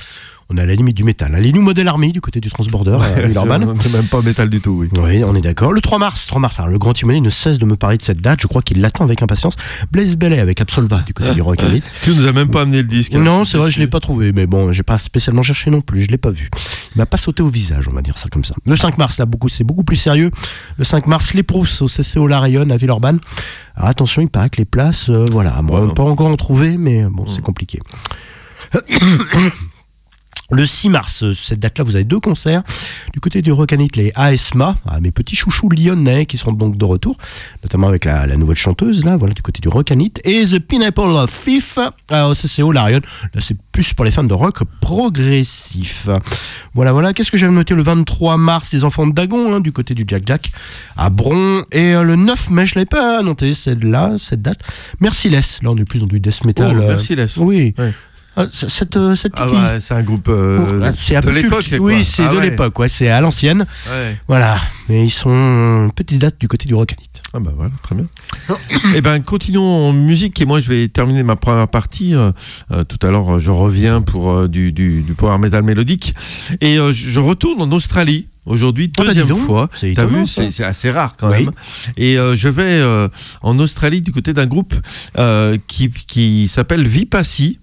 [0.50, 1.34] On est à la limite du métal.
[1.40, 3.74] Les New Model Army du côté du Transborder à Villeurbanne.
[3.80, 4.88] C'est même pas métal du tout, oui.
[4.98, 5.72] Oui, on est d'accord.
[5.72, 8.02] Le 3 mars, 3 mars, alors, le grand timonier ne cesse de me parler de
[8.02, 8.40] cette date.
[8.42, 9.56] Je crois qu'il l'attend avec impatience.
[9.90, 11.80] Blaise Bellet avec Absolva du côté du Rock Roll.
[12.02, 13.14] Tu nous as même pas amené le disque.
[13.14, 13.20] hein.
[13.22, 16.02] Non, c'est vrai, je l'ai pas trouvé, mais bon, j'ai pas spécialement cherché non plus,
[16.02, 16.50] je l'ai pas vu.
[16.94, 18.54] Il m'a pas sauté au visage, on va dire ça comme ça.
[18.66, 20.30] Le 5 mars, là, beaucoup, c'est beaucoup plus sérieux.
[20.76, 23.18] Le 5 mars, les Prousses au CCO La Rayonne à Villeurbanne.
[23.76, 26.28] Alors attention, il paraît que les places, euh, voilà, bon, Ouais, on peut pas encore
[26.28, 27.80] en trouver, mais bon, c'est compliqué.
[30.50, 32.62] Le 6 mars, euh, cette date-là, vous avez deux concerts.
[33.12, 36.84] Du côté du Rocanit, les ASMA, ah, mes petits chouchous lyonnais qui sont donc de
[36.84, 37.16] retour,
[37.62, 40.12] notamment avec la, la nouvelle chanteuse, là, voilà, du côté du Rocanit.
[40.24, 41.78] Et The Pineapple of Thief
[42.12, 43.00] euh, au CCO Larion.
[43.34, 46.08] Là, c'est plus pour les fans de rock progressif.
[46.74, 47.14] Voilà, voilà.
[47.14, 50.04] Qu'est-ce que j'avais noté le 23 mars, les enfants de Dagon, hein, du côté du
[50.06, 50.52] Jack Jack,
[50.96, 51.64] à Bron.
[51.72, 54.58] Et euh, le 9 mai, je l'avais pas noté, celle-là, cette date.
[55.00, 56.76] Merciless, là, on est plus dans du death metal.
[56.76, 57.36] Oh, euh, Merciless.
[57.38, 57.74] Oui.
[57.78, 57.92] Ouais.
[58.52, 61.66] Cette, cette Ah petite- bah, c'est un groupe euh, c'est de l'époque.
[61.78, 62.50] Oui, c'est Ah de ouais.
[62.50, 63.66] l'époque, ouais, c'est à l'ancienne.
[63.88, 64.18] Ouais.
[64.28, 64.56] Voilà,
[64.88, 67.08] mais ils sont petite date du côté du Rocanit.
[67.32, 68.06] Ah bah voilà, très bien.
[68.94, 72.14] Eh ben, continuons en musique et moi je vais terminer ma première partie.
[72.14, 72.30] Euh,
[72.70, 76.14] euh, tout à l'heure, je reviens pour euh, du, du, du power metal mélodique
[76.60, 78.28] et je retourne en Australie.
[78.46, 79.70] Aujourd'hui, Oh, bah, deuxième donc, fois.
[79.74, 81.44] c'est T'as vu, c'est c'est assez rare quand Oui.
[81.46, 81.52] même.
[81.96, 83.08] Et euh, je vais euh,
[83.40, 84.74] en Australie du côté d'un groupe
[85.16, 87.58] euh, qui, qui s'appelle Vipassi.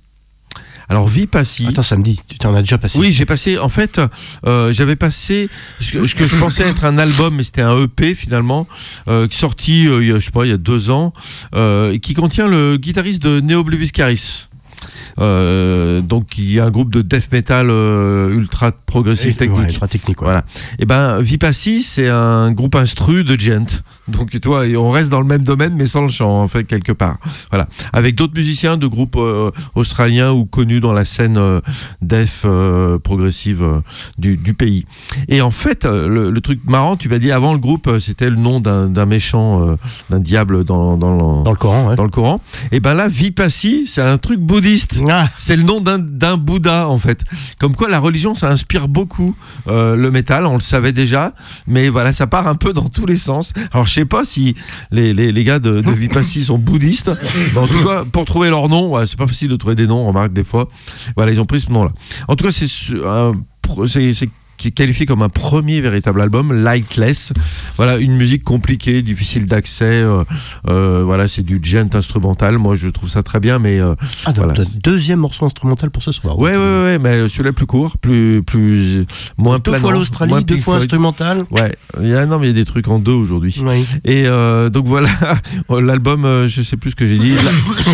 [0.90, 1.68] Alors Vipassi.
[1.68, 3.00] Attends, ça me dit, tu en as déjà passé.
[3.00, 3.58] Oui, j'ai passé.
[3.58, 4.00] En fait,
[4.46, 5.50] euh, j'avais passé
[5.80, 8.68] ce que, ce que je pensais être un album, mais c'était un EP finalement,
[9.08, 11.14] euh, sorti, euh, il y a, je sais pas, il y a deux ans,
[11.56, 13.64] euh, qui contient le guitariste de Neo
[13.94, 14.48] Caris.
[15.20, 19.68] Euh, donc qui est un groupe de death metal euh, ultra progressif Ouais, technique.
[19.68, 20.26] ultra technique, ouais.
[20.26, 20.44] Voilà.
[20.80, 23.82] Et ben Vipassi, c'est un groupe instru de gent.
[24.08, 26.48] Donc tu vois, et on reste dans le même domaine mais sans le chant en
[26.48, 27.18] fait quelque part.
[27.52, 27.68] Voilà.
[27.94, 31.62] Avec d'autres musiciens de groupes euh, australiens ou connus dans la scène euh,
[32.02, 33.80] death euh, progressive euh,
[34.18, 34.86] du, du pays.
[35.28, 38.36] Et en fait, le, le truc marrant, tu m'as dit avant le groupe, c'était le
[38.36, 39.78] nom d'un méchant,
[40.10, 41.96] d'un diable dans, dans, le- Dans le Coran, ouais.
[41.96, 42.42] dans le Coran.
[42.72, 45.00] Et ben là, Vipassi, c'est un truc bouddhiste.
[45.10, 47.24] Ah, C'est le nom d'un- Bouddha en fait.
[47.60, 49.36] Comme quoi la religion ça inspire beaucoup
[49.68, 51.34] le métal, on le savait déjà,
[51.68, 53.54] mais voilà ça part un peu dans tous les sens.
[53.72, 54.56] Alors pas si
[54.92, 57.12] les, les, les gars de, de Vipassi sont bouddhistes,
[57.56, 60.04] en tout cas pour trouver leur nom, ouais, c'est pas facile de trouver des noms,
[60.04, 60.68] on remarque des fois.
[61.16, 61.92] Voilà ils ont pris ce nom là.
[62.28, 64.30] En tout cas c'est c'est
[64.62, 67.34] qui est qualifié comme un premier véritable album, Lightless.
[67.78, 69.86] Voilà, une musique compliquée, difficile d'accès.
[69.86, 70.24] euh,
[70.68, 72.60] euh, voilà, c'est du gent instrumental.
[72.60, 74.64] Moi, je trouve ça très bien, mais euh, ah, donc, Voilà.
[74.84, 76.38] deuxième morceau instrumental pour ce soir.
[76.38, 80.30] Ouais, ouais, ouais, ouais, mais celui-là plus court, plus, plus, moins Deux planant, fois l'Australie,
[80.30, 80.84] moins deux Pink fois Floyd.
[80.84, 81.44] instrumental.
[81.50, 83.60] Ouais, il y a, non, mais il y a des trucs en deux aujourd'hui.
[83.66, 83.84] Oui.
[84.06, 85.10] Et euh, donc voilà,
[85.70, 87.34] l'album, euh, je sais plus ce que j'ai dit,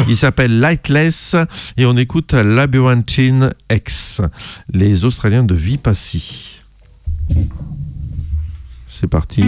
[0.10, 1.38] il s'appelle Lightless
[1.78, 4.22] et on écoute Labyrinthine X,
[4.74, 6.57] les Australiens de Vipassi.
[8.88, 9.44] C'est parti.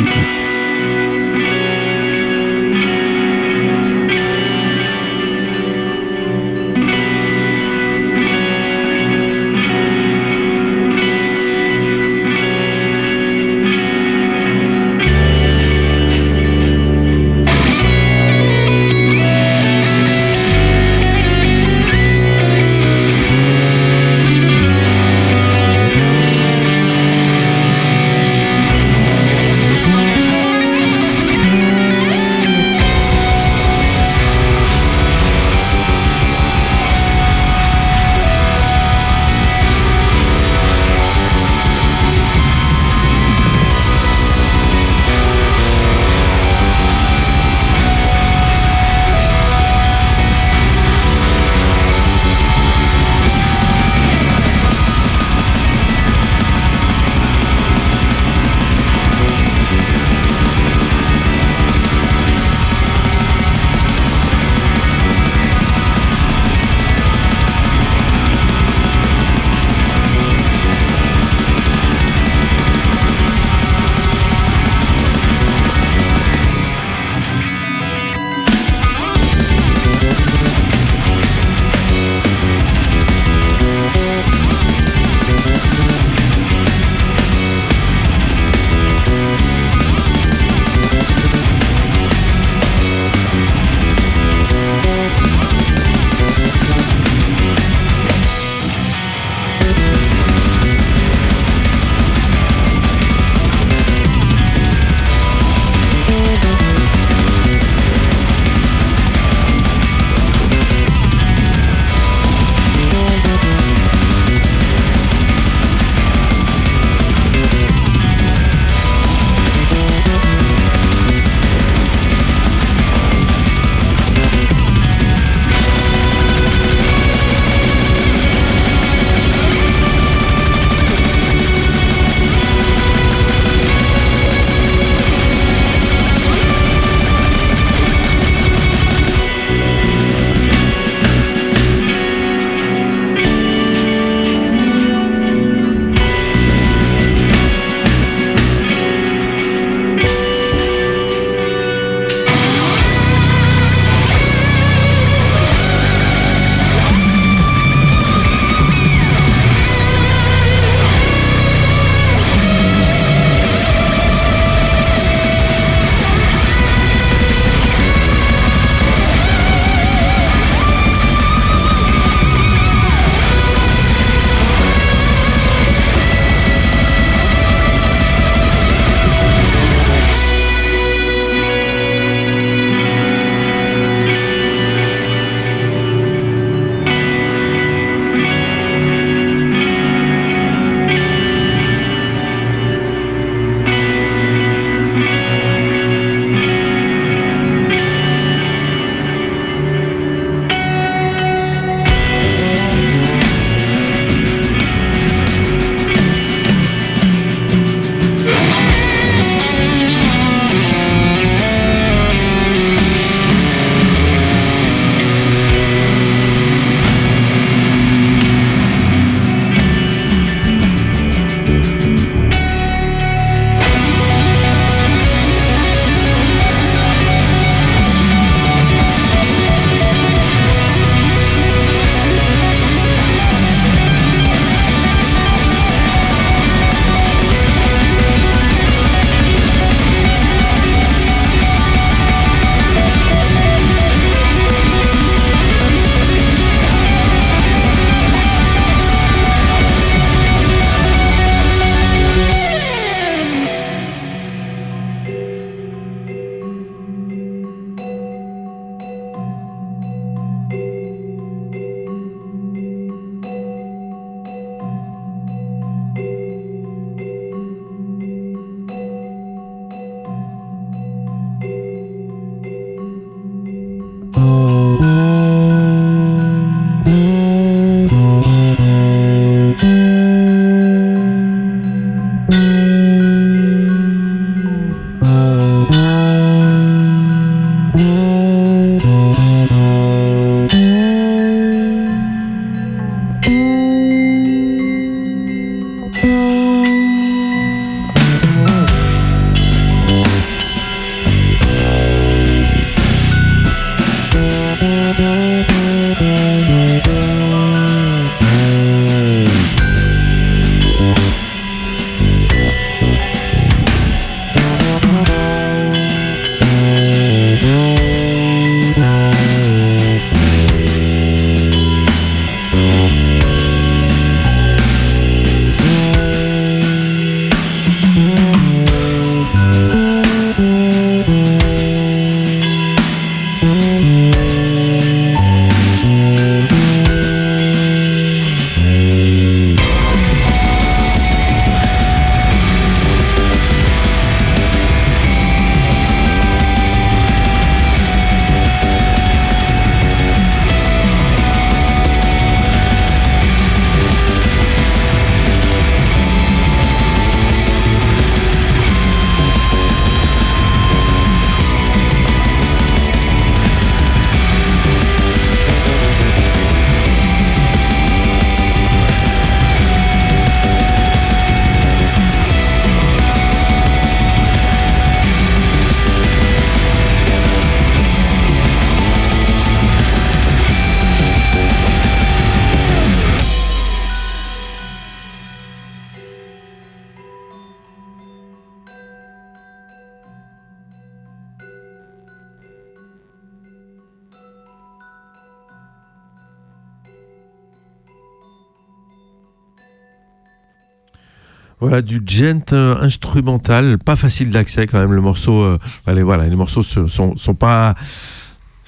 [401.85, 404.93] Du gent euh, instrumental, pas facile d'accès quand même.
[404.93, 407.75] Le morceau, euh, allez, voilà, les morceaux sont pas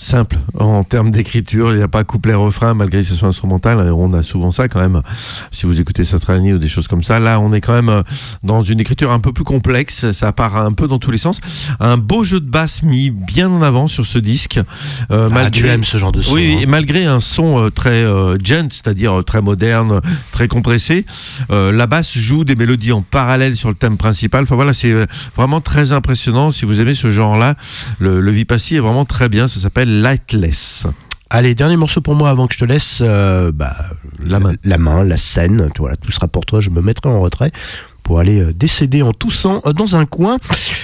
[0.01, 1.71] simples en termes d'écriture.
[1.71, 3.77] Il n'y a pas couplet-refrain, malgré que ce soit instrumental.
[3.93, 5.01] On a souvent ça quand même.
[5.51, 8.01] Si vous écoutez Satriani ou des choses comme ça, là, on est quand même euh,
[8.43, 10.11] dans une écriture un peu plus complexe.
[10.11, 11.39] Ça part un peu dans tous les sens.
[11.79, 14.59] Un beau jeu de basse mis bien en avant sur ce disque.
[15.11, 16.33] Euh, Ah, tu aimes ce genre de son.
[16.33, 16.61] oui, hein.
[16.61, 20.01] et malgré un son euh, très euh, gent, c'est-à-dire très moderne,
[20.31, 21.05] très compressé,
[21.51, 24.43] euh, la basse joue des mélodies en parallèle sur le thème principal.
[24.43, 24.93] Enfin voilà, c'est
[25.35, 26.51] vraiment très impressionnant.
[26.51, 27.55] Si vous aimez ce genre-là,
[27.99, 29.47] le, le Vipassi est vraiment très bien.
[29.47, 30.85] Ça s'appelle Lightless.
[31.29, 32.99] Allez, dernier morceau pour moi avant que je te laisse.
[33.01, 33.75] euh, bah,
[34.23, 34.53] La main.
[34.63, 35.69] La main, la scène.
[35.77, 36.61] Voilà, tout sera pour toi.
[36.61, 37.51] Je me mettrai en retrait
[38.03, 40.37] pour aller euh, décéder en toussant euh, dans un coin.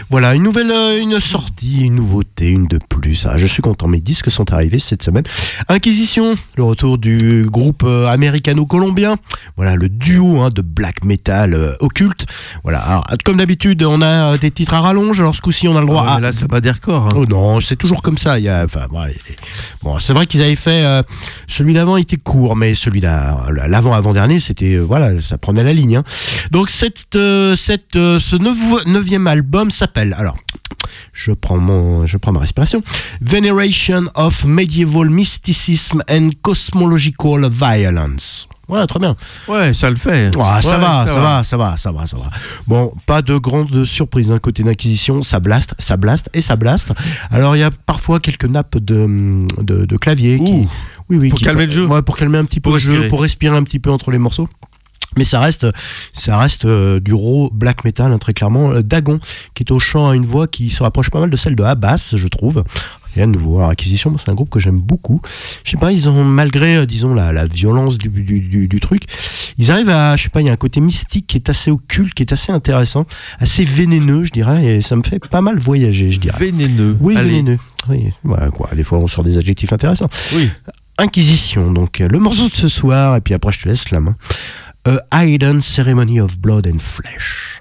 [0.10, 3.26] Voilà, une nouvelle, euh, une sortie, une nouveauté, une de plus.
[3.30, 3.88] Ah, je suis content.
[3.88, 5.24] Mes disques sont arrivés cette semaine.
[5.70, 9.16] Inquisition, le retour du groupe américano-colombien.
[9.56, 12.26] Voilà, le duo hein, de black metal euh, occulte.
[12.64, 15.20] Voilà, alors, comme d'habitude, on a des titres à rallonge.
[15.20, 17.08] Alors ce coup-ci, on a le droit Ouais, à là, ça bat des records.
[17.08, 17.14] hein.
[17.16, 18.38] Oh non, c'est toujours comme ça.
[18.40, 18.86] Il y a, enfin,
[19.82, 21.02] bon, c'est vrai qu'ils avaient fait euh,
[21.48, 25.64] celui d'avant était court, mais celui d'avant, l'avant avant dernier, c'était euh, voilà, ça prenait
[25.64, 25.98] la ligne.
[25.98, 26.04] hein.
[26.52, 28.36] Donc cette, euh, cette, euh, ce
[28.90, 30.38] neuvième album s'appelle alors.
[31.14, 32.82] Je prends, mon, je prends ma respiration.
[33.22, 38.48] Veneration of Medieval Mysticism and Cosmological Violence.
[38.70, 39.16] Voilà, très bien.
[39.48, 40.30] Ouais, ça le fait.
[40.40, 42.30] Ah, ça, Ouais, va, ça, va, ça va, ça va, ça va.
[42.68, 46.92] Bon, pas de grande surprise d'un côté d'inquisition, ça blaste, ça blaste et ça blaste.
[47.32, 50.68] Alors il y a parfois quelques nappes de, de, de clavier qui,
[51.10, 51.86] oui, oui, Pour qui- calmer le jeu.
[51.86, 54.12] Ouais, pour calmer un petit peu Pour le jeu, pour respirer un petit peu entre
[54.12, 54.48] les morceaux.
[55.18, 55.66] Mais ça reste,
[56.14, 58.72] ça reste euh, du raw black metal, hein, très clairement.
[58.72, 59.20] Euh, Dagon,
[59.56, 61.64] qui est au chant à une voix qui se rapproche pas mal de celle de
[61.64, 62.64] Abbas, je trouve.
[63.16, 63.58] Rien de nouveau.
[63.58, 65.22] Alors, Acquisition, c'est un groupe que j'aime beaucoup.
[65.64, 68.80] Je sais pas, ils ont, malgré, euh, disons, la, la violence du, du, du- du
[68.80, 69.04] truc,
[69.58, 71.72] ils arrivent à, je sais pas, il y a un côté mystique qui est assez
[71.72, 73.06] occulte, qui est assez intéressant,
[73.40, 76.38] assez vénéneux, je dirais, et ça me fait pas mal voyager, je dirais.
[76.38, 76.96] Vénéneux.
[77.00, 77.30] Oui, Allez.
[77.30, 77.58] vénéneux.
[77.90, 78.70] Oui, voilà, quoi.
[78.76, 80.10] Des fois, on sort des adjectifs intéressants.
[80.36, 80.50] Oui.
[81.00, 84.16] Inquisition, donc le morceau de ce soir, et puis après je te laisse la main.
[84.88, 87.60] A Hidden Ceremony of Blood and Flesh.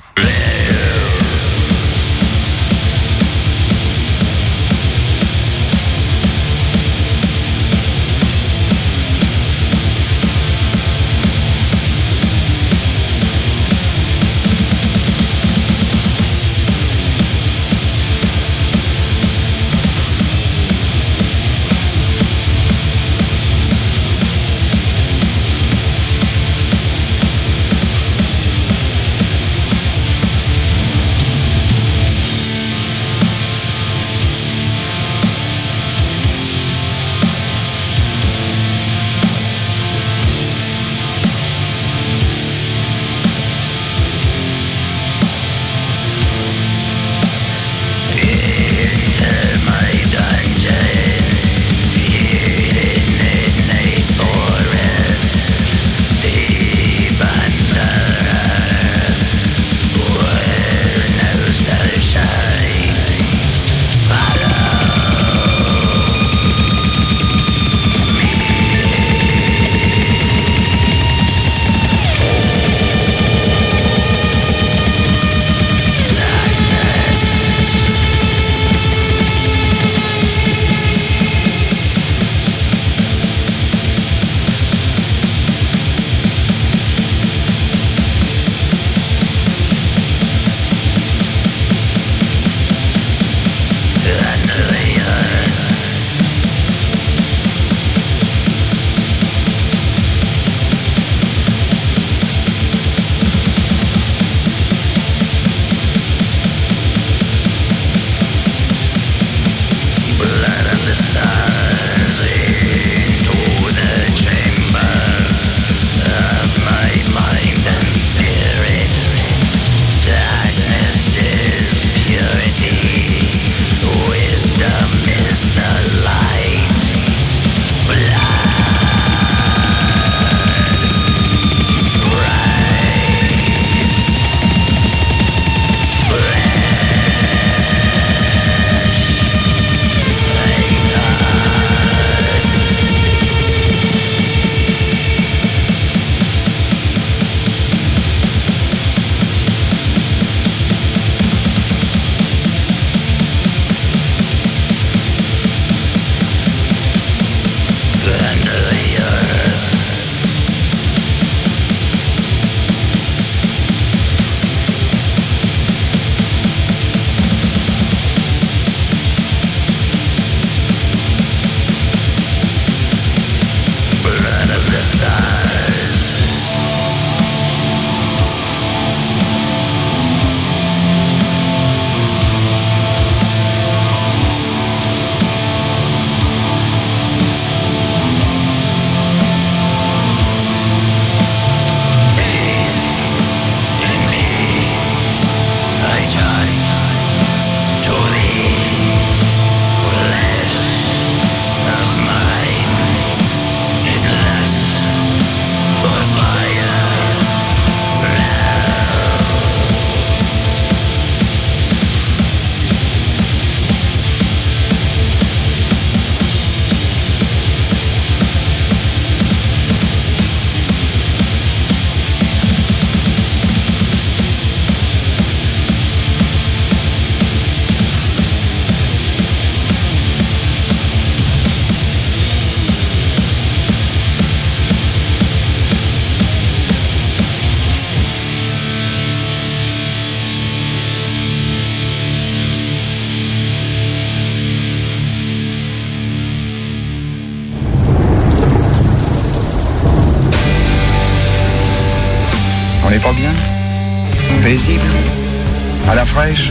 [256.26, 256.50] Fraîche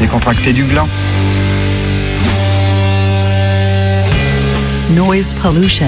[0.00, 0.88] Décontracté du gland
[4.90, 5.86] Noise pollution.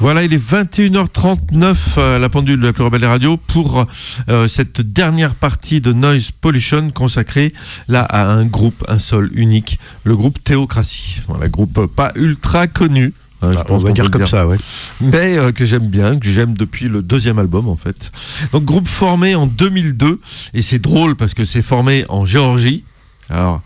[0.00, 3.86] Voilà, il est 21h39 à la pendule de la plus rebelle des radios pour
[4.28, 7.54] euh, cette dernière partie de Noise Pollution consacrée
[7.88, 11.22] là à un groupe, un seul, unique, le groupe Théocratie.
[11.28, 13.14] Voilà, groupe pas ultra connu.
[13.46, 14.56] Hein, je Ah, on pense va qu'on dire comme ça, ouais.
[15.00, 18.12] mais euh, que j'aime bien, que j'aime depuis le deuxième album en fait.
[18.52, 20.20] Donc groupe formé en 2002
[20.54, 22.84] et c'est drôle parce que c'est formé en Géorgie.
[23.30, 23.62] Alors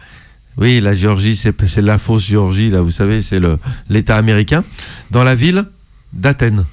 [0.56, 3.40] oui, la Géorgie c'est la fausse Géorgie là, vous savez, c'est
[3.88, 4.64] l'État américain
[5.10, 5.64] dans la ville
[6.12, 6.64] d'Athènes.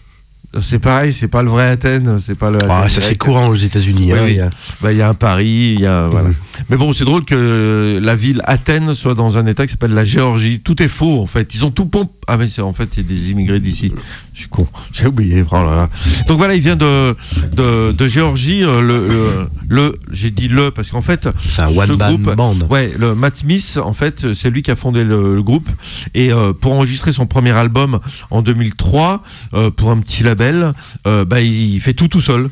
[0.61, 2.57] C'est pareil, c'est pas le vrai Athènes, c'est pas le.
[2.69, 4.11] Ah, ça c'est courant aux États-Unis.
[4.13, 4.31] Oui, hein, oui.
[4.31, 4.49] il y a-
[4.81, 6.29] Bah, il y a un Paris, il y a voilà.
[6.69, 10.05] Mais bon, c'est drôle que la ville Athènes soit dans un état qui s'appelle la
[10.05, 10.59] Géorgie.
[10.59, 11.53] Tout est faux en fait.
[11.55, 12.11] Ils ont tout pompe.
[12.27, 13.93] Ah mais c'est en fait c'est des immigrés d'ici.
[14.37, 14.67] Je suis con.
[14.93, 15.43] J'ai oublié.
[15.51, 15.89] Oh là là.
[16.27, 17.15] Donc voilà, il vient de
[17.53, 18.63] de, de Géorgie.
[18.63, 22.35] euh, Le, le, le- j'ai dit le parce qu'en fait C'est un ce one-man groupe-
[22.35, 22.55] band.
[22.69, 25.67] Ouais, le Matt Smith, en fait, c'est lui qui a fondé le, le groupe.
[26.13, 27.99] Et euh, pour enregistrer son premier album
[28.29, 29.23] en 2003,
[29.55, 30.73] euh, pour un petit label,
[31.07, 32.51] euh, bah, il, il fait tout tout seul.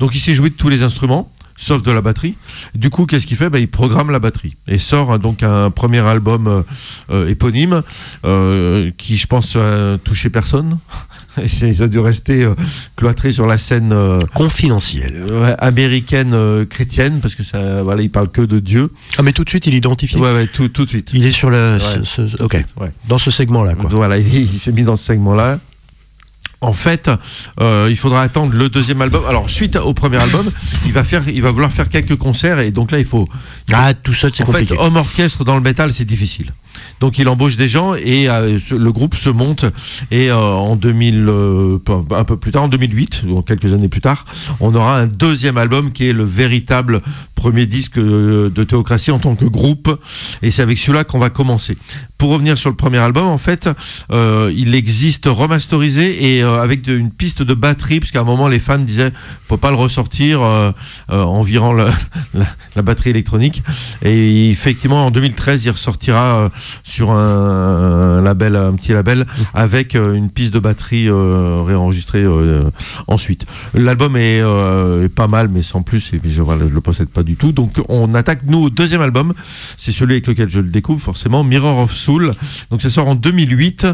[0.00, 2.36] Donc il s'est joué de tous les instruments, sauf de la batterie.
[2.74, 3.50] Du coup, qu'est-ce qu'il fait?
[3.50, 6.62] Bah, Il programme la batterie et sort euh, donc un premier album euh,
[7.10, 7.82] euh, éponyme
[8.24, 10.78] euh, qui, je pense, a touché personne.
[11.40, 12.54] Et ça a dû rester euh,
[12.96, 13.94] cloîtré sur la scène
[14.34, 15.24] Confidentiel.
[15.30, 18.92] ouais, américaine chrétienne parce que ça, voilà, il parle que de Dieu.
[19.18, 20.16] Ah, mais tout de suite, il identifie?
[20.16, 21.10] Ouais, ouais, tout, tout de suite.
[21.14, 21.74] Il est sur le.
[21.74, 21.80] Ouais.
[22.04, 22.54] ce- ce- Tout de ok.
[22.56, 22.90] suite, ouais.
[23.08, 23.88] Dans ce segment-là, quoi.
[23.90, 25.60] Voilà, il, il s'est mis dans ce segment-là.
[26.60, 27.08] En fait,
[27.60, 29.24] euh, il faudra attendre le deuxième album.
[29.28, 30.50] Alors, suite au premier album,
[30.86, 33.28] il va faire, il va vouloir faire quelques concerts et donc là, il faut.
[33.72, 34.74] Ah, tout seul, c'est En fait, compliqué.
[34.78, 36.52] homme orchestre dans le métal, c'est difficile.
[37.00, 39.64] Donc, il embauche des gens et euh, le groupe se monte.
[40.10, 41.78] Et euh, en 2000, euh,
[42.10, 44.24] un peu plus tard, en 2008, ou quelques années plus tard,
[44.60, 47.02] on aura un deuxième album qui est le véritable
[47.34, 50.00] premier disque de Théocratie en tant que groupe.
[50.42, 51.76] Et c'est avec celui-là qu'on va commencer.
[52.16, 53.68] Pour revenir sur le premier album, en fait,
[54.10, 58.78] il existe remasterisé et avec une piste de batterie, parce qu'à un moment, les fans
[58.78, 59.12] disaient,
[59.46, 60.40] faut pas le ressortir
[61.08, 61.72] en virant
[62.34, 63.62] la, batterie électronique.
[64.02, 66.50] Et effectivement, en 2013, il ressortira
[66.82, 72.22] sur un, un label, un petit label, avec euh, une piste de batterie euh, réenregistrée
[72.22, 72.70] euh,
[73.06, 73.46] ensuite.
[73.74, 77.22] L'album est, est pas mal, mais sans plus, et je, voilà, je le possède pas
[77.22, 77.52] du tout.
[77.52, 79.34] Donc on attaque nous au deuxième album,
[79.76, 82.30] c'est celui avec lequel je le découvre forcément, Mirror of Soul.
[82.70, 83.86] Donc ça sort en 2008,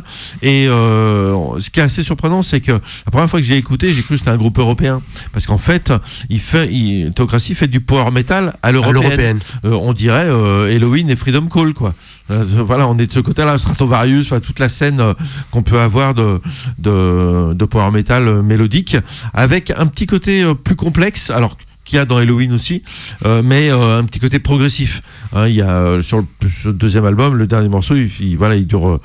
[0.43, 3.93] et euh, ce qui est assez surprenant, c'est que la première fois que j'ai écouté,
[3.93, 5.03] j'ai cru que c'était un groupe européen,
[5.33, 5.93] parce qu'en fait,
[6.29, 9.03] il fait, il, Théocratie fait du power metal à l'européenne.
[9.03, 9.41] l'européenne.
[9.65, 11.95] Euh, on dirait euh, Halloween et Freedom Call quoi.
[12.31, 15.15] Euh, voilà, on est de ce côté-là, Stratovarius, toute la scène euh,
[15.51, 16.41] qu'on peut avoir de,
[16.79, 18.97] de, power metal euh, mélodique,
[19.33, 22.83] avec un petit côté plus complexe, alors qu'il y a dans Halloween aussi,
[23.23, 25.03] mais un petit côté progressif.
[25.35, 28.09] Hein, il y a euh, sur le, sur le deuxième album, le dernier morceau, il,
[28.21, 29.01] il- voilà, il dure.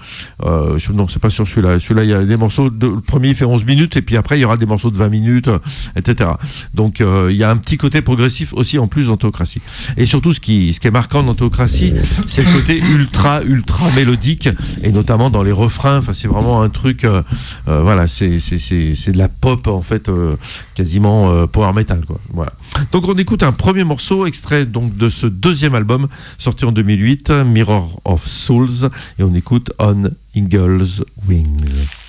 [0.45, 1.79] euh, je- non, c'est pas sur celui-là.
[1.79, 2.69] Celui-là, il y a des morceaux.
[2.69, 4.97] De, le premier, fait 11 minutes, et puis après, il y aura des morceaux de
[4.97, 5.49] 20 minutes,
[5.95, 6.29] etc.
[6.73, 9.61] Donc, euh, il y a un petit côté progressif aussi en plus dans Théocratie.
[9.97, 11.93] Et surtout, ce qui, ce qui est marquant dans Théocratie,
[12.27, 14.49] c'est le côté ultra, ultra mélodique,
[14.83, 15.97] et notamment dans les refrains.
[15.97, 17.05] Enfin, c'est vraiment un truc.
[17.05, 17.21] euh,
[17.67, 20.35] euh, voilà, c'est c'est- c'est- c'est de la pop en fait, euh,
[20.75, 22.19] quasiment power metal, quoi.
[22.33, 22.53] Voilà.
[22.91, 27.31] Donc, on écoute un premier morceau extrait donc de ce deuxième album sorti en 2008,
[27.45, 32.08] Mirror of Souls, et on écoute On Eagle's Wings.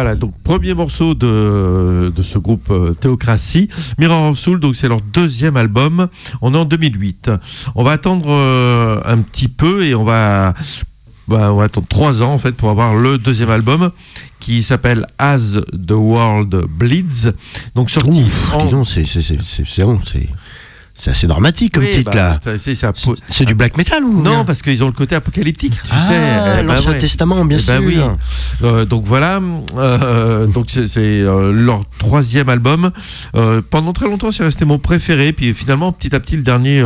[0.00, 3.68] Voilà, donc premier morceau de, de ce groupe euh, Théocratie,
[3.98, 6.06] Mirror of Soul, donc c'est leur deuxième album,
[6.40, 7.32] on est en 2008.
[7.74, 10.54] On va attendre euh, un petit peu et on va,
[11.26, 13.90] bah, on va attendre trois ans en fait pour avoir le deuxième album
[14.38, 17.32] qui s'appelle As the World Bleeds,
[17.74, 18.84] donc sorti Ouf, en...
[18.84, 19.40] c'est c'est- c'est-
[20.98, 22.56] c'est- assez dramatique comme Oui, titre bah, là.
[23.30, 26.14] c'est- du black metal ou Non, parce qu'ils ont le côté apocalyptique, tu ah, sais.
[26.14, 26.94] Eh ben l'Ancien.
[26.94, 27.74] Testament, bien Eh sûr.
[27.80, 27.98] ben oui.
[28.62, 29.40] Euh, donc voilà,
[29.76, 32.90] euh, donc c'est euh, leur troisième album.
[33.70, 35.32] Pendant très longtemps, c'est resté mon préféré.
[35.32, 36.84] Puis finalement, petit à petit, le dernier,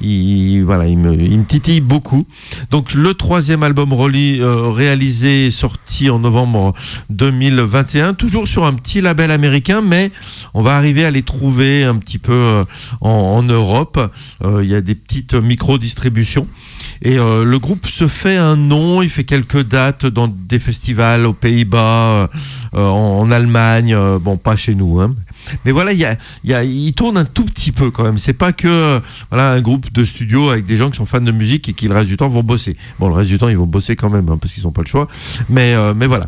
[0.00, 2.26] il, voilà, il me, il me titille beaucoup.
[2.70, 6.74] Donc le troisième album reli- euh, réalisé, sorti en novembre
[7.10, 10.10] 2021, toujours sur un petit label américain, mais
[10.54, 12.64] on va arriver à les trouver un petit peu
[13.00, 13.98] en, en Europe.
[14.44, 16.46] Euh, Il y a des petites micro-distributions.
[17.02, 21.26] Et euh, le groupe se fait un nom, il fait quelques dates dans des festivals
[21.26, 22.28] aux Pays-Bas,
[22.74, 25.00] euh, en, Allemagne, bon pas chez nous.
[25.00, 25.14] Hein.
[25.64, 28.04] Mais voilà, il, y a, il, y a, il tourne un tout petit peu quand
[28.04, 28.18] même.
[28.18, 29.00] C'est pas que
[29.30, 31.88] voilà un groupe de studio avec des gens qui sont fans de musique et qui
[31.88, 32.76] le reste du temps vont bosser.
[32.98, 34.82] Bon, le reste du temps ils vont bosser quand même hein, parce qu'ils n'ont pas
[34.82, 35.08] le choix.
[35.48, 36.26] Mais euh, mais voilà.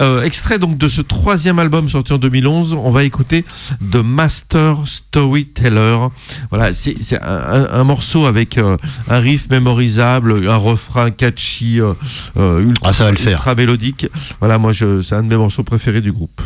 [0.00, 3.44] Euh, extrait donc de ce troisième album sorti en 2011, on va écouter
[3.92, 5.98] The Master Storyteller.
[6.50, 8.76] Voilà, c'est un, morceau avec euh,
[9.08, 11.80] un riff mémorisable, un refrain catchy,
[12.36, 13.38] ultra, Ah, ça va le faire.
[13.38, 14.06] ultra mélodique.
[14.40, 16.40] Voilà, moi c'est un de mes morceaux préférés du groupe.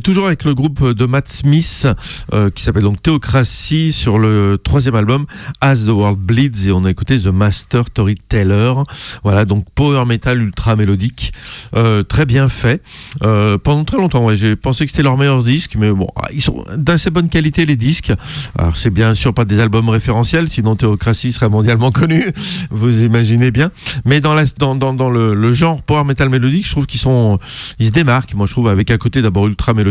[0.00, 1.86] Toujours avec le groupe de Matt Smith
[2.32, 5.26] euh, qui s'appelle donc Théocratie sur le troisième album
[5.60, 8.74] As the World Bleeds et on a écouté The Master Storyteller.
[9.24, 11.32] Voilà, donc power metal ultra mélodique,
[11.74, 12.82] euh, très bien fait.
[13.22, 16.42] Euh, pendant très longtemps, j'ai pensé que c'était leur meilleur disque, mais bon, ah, ils
[16.42, 18.12] sont d'assez bonne qualité les disques.
[18.58, 22.24] Alors c'est bien sûr pas des albums référentiels, sinon Théocratie serait mondialement connu,
[22.70, 23.70] vous imaginez bien.
[24.04, 27.38] Mais dans, le, genre power metal mélodique, je trouve qu'ils sont,
[27.78, 28.34] ils se démarquent.
[28.34, 29.87] Moi, je trouve avec un côté d'abord ultra mélodique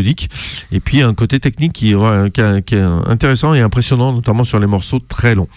[0.71, 2.31] et puis un côté technique qui, est-
[2.65, 5.47] qui est intéressant et impressionnant, notamment sur les morceaux très longs.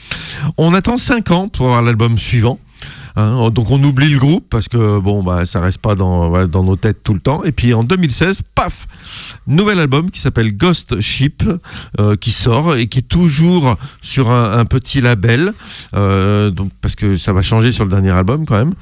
[0.59, 2.59] On attend 5 ans pour avoir l'album suivant.
[3.17, 6.63] Hein, donc on oublie le groupe parce que bon bah ça reste pas dans, dans
[6.65, 7.43] nos têtes tout le temps.
[7.45, 8.87] Et puis en 2016, paf,
[9.47, 11.43] nouvel album qui s'appelle Ghost Ship
[11.99, 15.53] euh, qui sort et qui est toujours sur un, un petit label
[15.95, 18.75] euh, donc parce que ça va changer sur le dernier album quand même.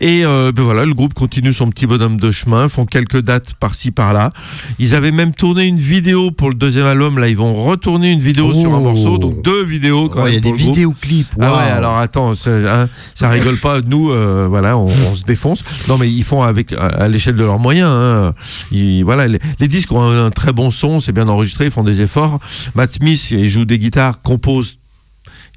[0.00, 3.54] Et euh, ben voilà, le groupe continue son petit bonhomme de chemin, font quelques dates
[3.54, 4.32] par-ci par-là.
[4.78, 7.18] Ils avaient même tourné une vidéo pour le deuxième album.
[7.18, 8.80] Là, ils vont retourner une vidéo sur un Oh.
[8.80, 10.54] morceau, donc deux vidéos quand Ouais, Il y même.
[10.54, 11.28] a des vidéoclips.
[11.40, 13.73] Ah ouais, alors attends, hein, ça rigole pas.
[13.82, 15.62] Nous, euh, voilà, on, on se défonce.
[15.88, 17.88] Non, mais ils font avec à, l'échelle de leurs moyens.
[17.90, 18.34] hein.
[18.72, 21.70] Ils- voilà, les, les disques ont un, un très bon son, c'est bien enregistré, ils
[21.70, 22.38] font des efforts.
[22.74, 24.78] Matt Smith, il joue des guitares, compose.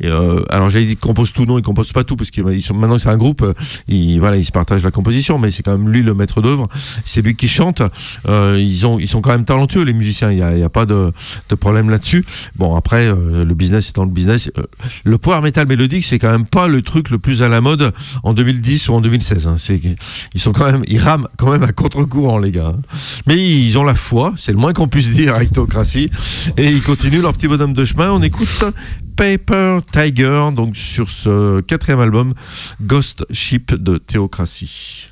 [0.02, 2.42] Et, euh, alors j'avais dit qu'il compose tout, non, il compose pas tout parce que
[2.54, 3.54] ils sont, maintenant c'est un groupe, euh,
[3.88, 6.68] ils, voilà, ils se partagent la composition, mais c'est quand même lui le maître d'œuvre.
[7.06, 7.82] C'est lui qui chante.
[8.28, 10.32] Euh, ils ont, ils sont quand même talentueux les musiciens.
[10.32, 11.12] Il y a, y a pas de,
[11.50, 12.26] de problème là-dessus.
[12.56, 14.64] Bon après, euh, le business étant le business, euh,
[15.04, 17.94] le power metal mélodique, c'est quand même pas le truc le plus à la mode
[18.24, 19.48] en 2010 ou en 2016.
[19.48, 19.56] hein.
[20.34, 22.74] Ils sont quand même, ils rament quand même à contre-courant, les gars.
[22.76, 22.82] hein.
[23.26, 26.10] Mais ils ont la foi, c'est le moins qu'on puisse dire avec Théocratie.
[26.58, 28.12] Et ils continuent leur petit bonhomme de chemin.
[28.12, 28.64] On écoute
[29.18, 32.36] Paper Tiger, donc sur ce quatrième album,
[32.82, 35.12] Ghost Ship de Théocratie.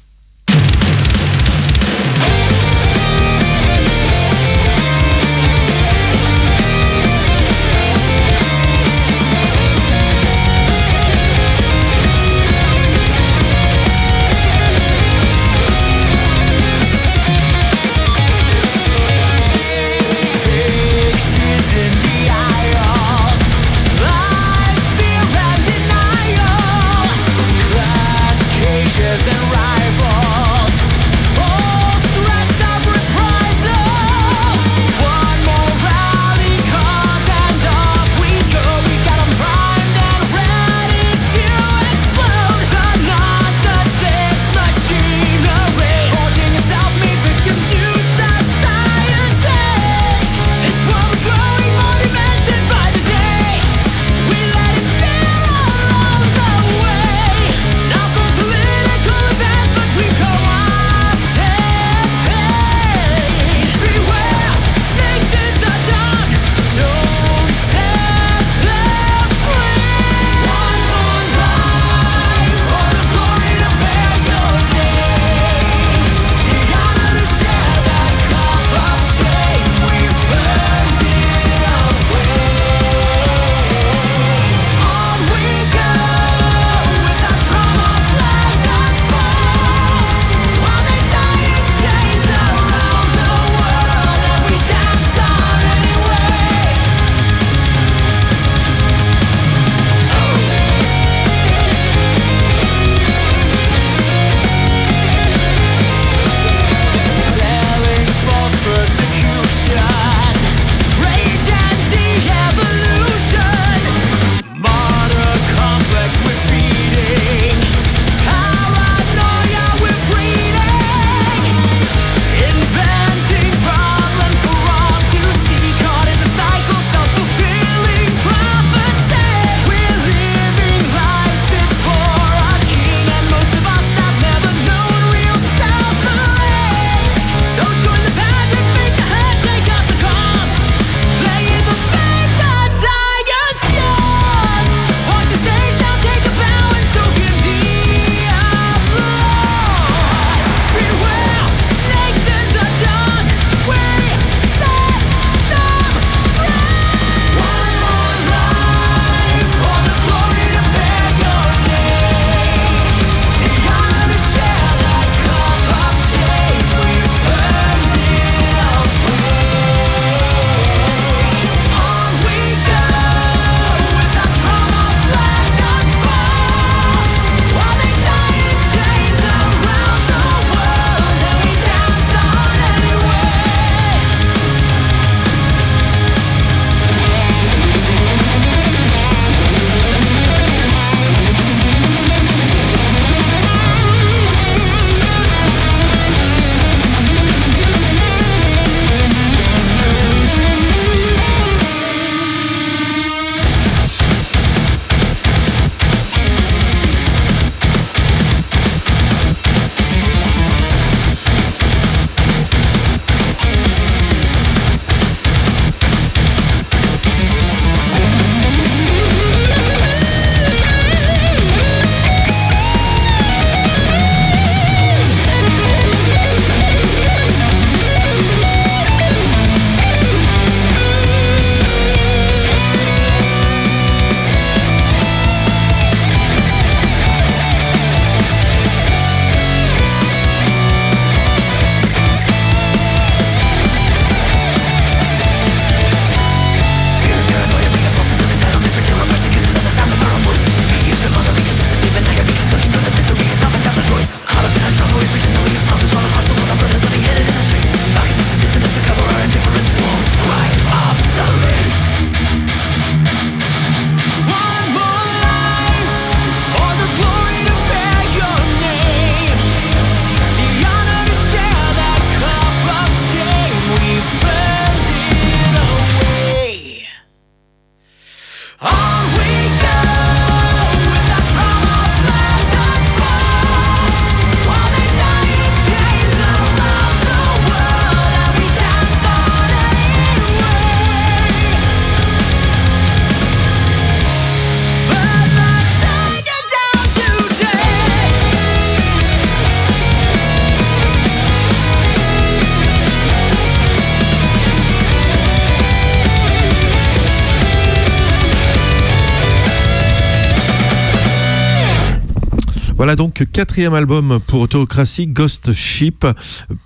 [313.32, 316.06] Quatrième album pour Theocracy, Ghost Ship,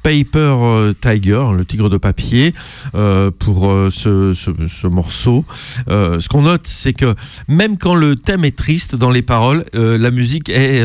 [0.03, 0.23] Paper
[0.61, 2.53] euh, Tiger, le tigre de papier,
[2.95, 5.45] euh, pour euh, ce, ce- ce morceau.
[5.87, 7.15] Ce qu'on note, c'est que
[7.47, 10.83] même quand le thème est triste dans les paroles, la musique est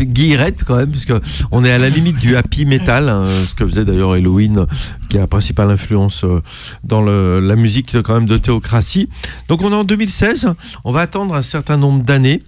[0.00, 1.12] guillerette quand même, puisque
[1.50, 4.66] on est à la limite du happy metal, hein, ce que faisait d'ailleurs Halloween,
[5.08, 6.24] qui est la principale influence
[6.84, 9.08] dans la musique quand même de Théocratie.
[9.48, 10.48] Donc on est en 2016,
[10.84, 12.42] on va attendre un certain nombre d'années.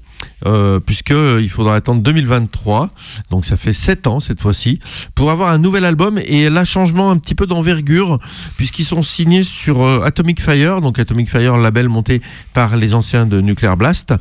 [0.47, 2.91] Euh, puisque euh, il faudra attendre 2023,
[3.31, 4.81] donc ça fait 7 ans cette fois-ci,
[5.15, 8.19] pour avoir un nouvel album et là changement un petit peu d'envergure,
[8.57, 12.23] puisqu'ils sont signés sur euh, Atomic Fire, donc Atomic Fire, label monté
[12.55, 14.15] par les anciens de Nuclear Blast,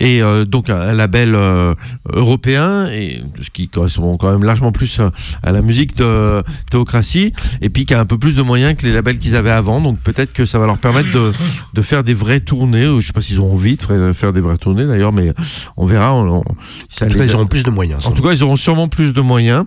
[0.00, 1.36] et euh, donc un, label
[2.12, 5.00] européen, et ce qui correspond quand même largement plus
[5.42, 8.86] à la musique de Théocratie, et puis qui a un peu plus de moyens que
[8.86, 11.32] les labels qu'ils avaient avant, donc peut-être que ça va leur permettre de,
[11.72, 14.40] de faire des vraies tournées, ou je sais pas s'ils ont envie de faire des
[14.40, 15.32] vraies tournées d'ailleurs, mais
[15.76, 16.14] on verra.
[16.14, 16.44] on- on-
[16.88, 18.06] ça En tout cas, ils auront plus de moyens.
[18.06, 19.64] en tout cas, ils auront sûrement plus de moyens.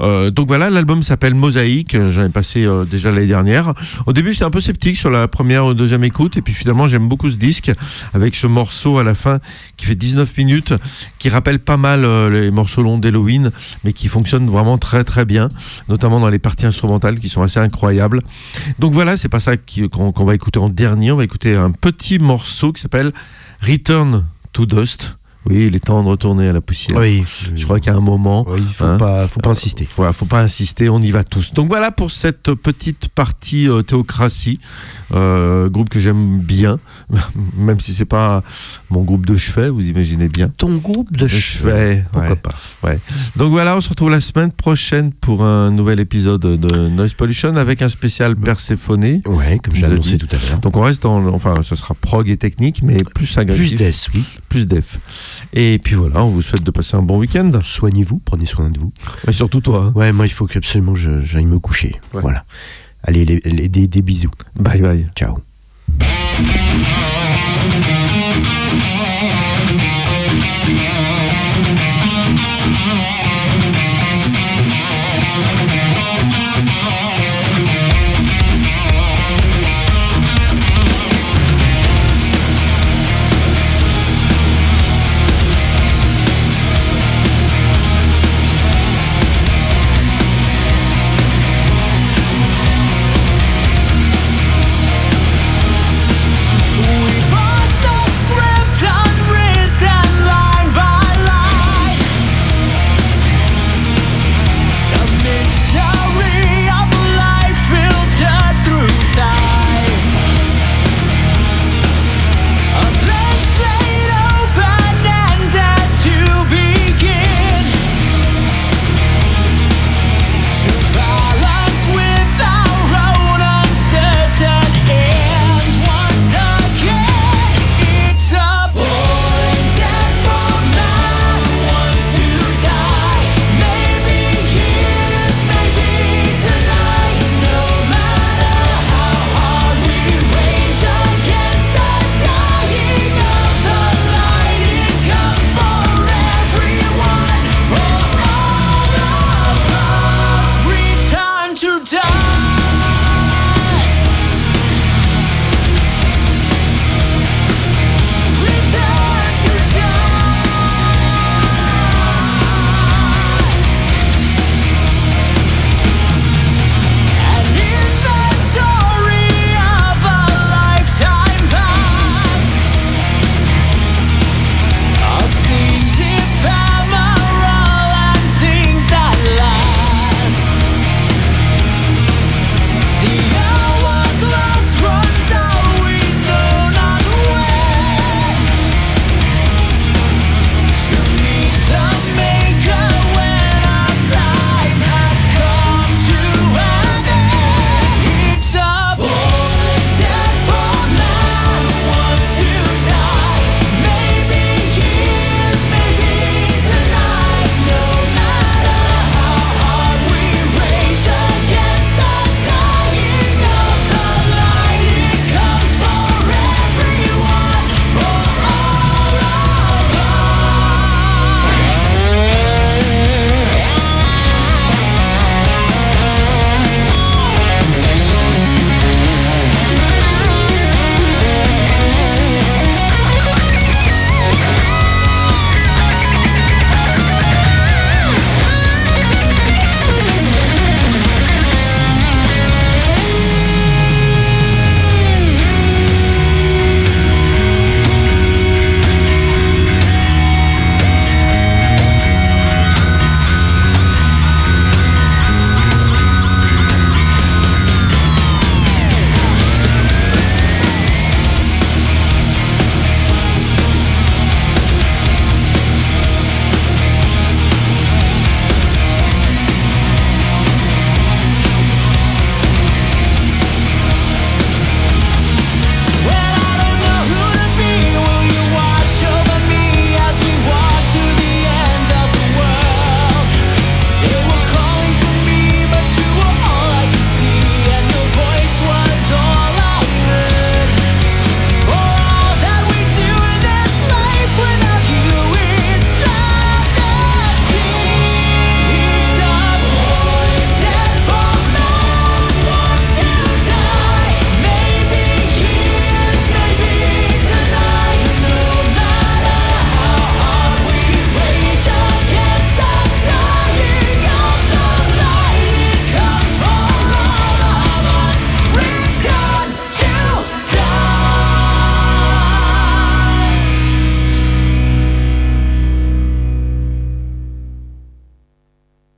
[0.00, 1.96] Euh, donc voilà, l'album s'appelle Mosaïque.
[2.08, 3.74] J'en ai passé euh, déjà l'année dernière.
[4.06, 6.36] Au début, j'étais un peu sceptique sur la première ou deuxième écoute.
[6.36, 7.70] Et puis finalement, j'aime beaucoup ce disque
[8.14, 9.38] avec ce morceau à la fin
[9.76, 10.74] qui fait 19 minutes,
[11.18, 13.50] qui rappelle pas mal euh, les morceaux longs d'Halloween,
[13.84, 15.48] mais qui fonctionne vraiment très très bien,
[15.88, 18.20] notamment dans les parties instrumentales qui sont assez incroyables.
[18.78, 21.12] Donc voilà, c'est pas ça qu'on va écouter en dernier.
[21.12, 23.12] On va écouter un petit morceau qui s'appelle
[23.62, 25.19] Return to Dust.
[25.46, 26.98] Oui, il est temps de retourner à la poussière.
[26.98, 28.44] Oui, Je crois a un moment.
[28.48, 29.86] Oui, faut Hein pas, faut pas insister.
[29.86, 31.54] Faut, faut pas insister, on y va tous.
[31.54, 34.60] Donc voilà pour cette petite partie euh, Théocratie,
[35.14, 36.78] euh, groupe que j'aime bien,
[37.56, 38.42] même si c'est pas
[38.90, 40.48] mon groupe de chevet, vous imaginez bien.
[40.48, 42.36] Ton groupe de chevet, pourquoi ouais.
[42.36, 42.94] pas
[43.36, 47.56] Donc voilà, on se retrouve la semaine prochaine pour un nouvel épisode de Noise Pollution
[47.56, 49.00] avec un spécial Perséphone.
[49.26, 50.58] Ouais, comme j'ai annoncé tout à l'heure.
[50.60, 54.08] Donc on reste dans, enfin, ce sera prog et technique, mais plus agressif, Plus death,
[54.14, 54.24] oui.
[54.48, 54.98] plus def.
[55.52, 57.50] Et puis voilà, on vous souhaite de passer un bon week-end.
[57.62, 58.92] Soignez-vous, prenez soin de vous.
[59.28, 59.86] Et surtout toi.
[59.86, 59.92] hein.
[59.94, 61.96] Ouais, moi, il faut que absolument j'aille me coucher.
[62.14, 62.20] Ouais.
[62.22, 62.44] Voilà.
[63.02, 64.30] Allez, les- les- des, des bisous.
[64.56, 65.06] Bye bye.
[65.16, 65.38] Ciao.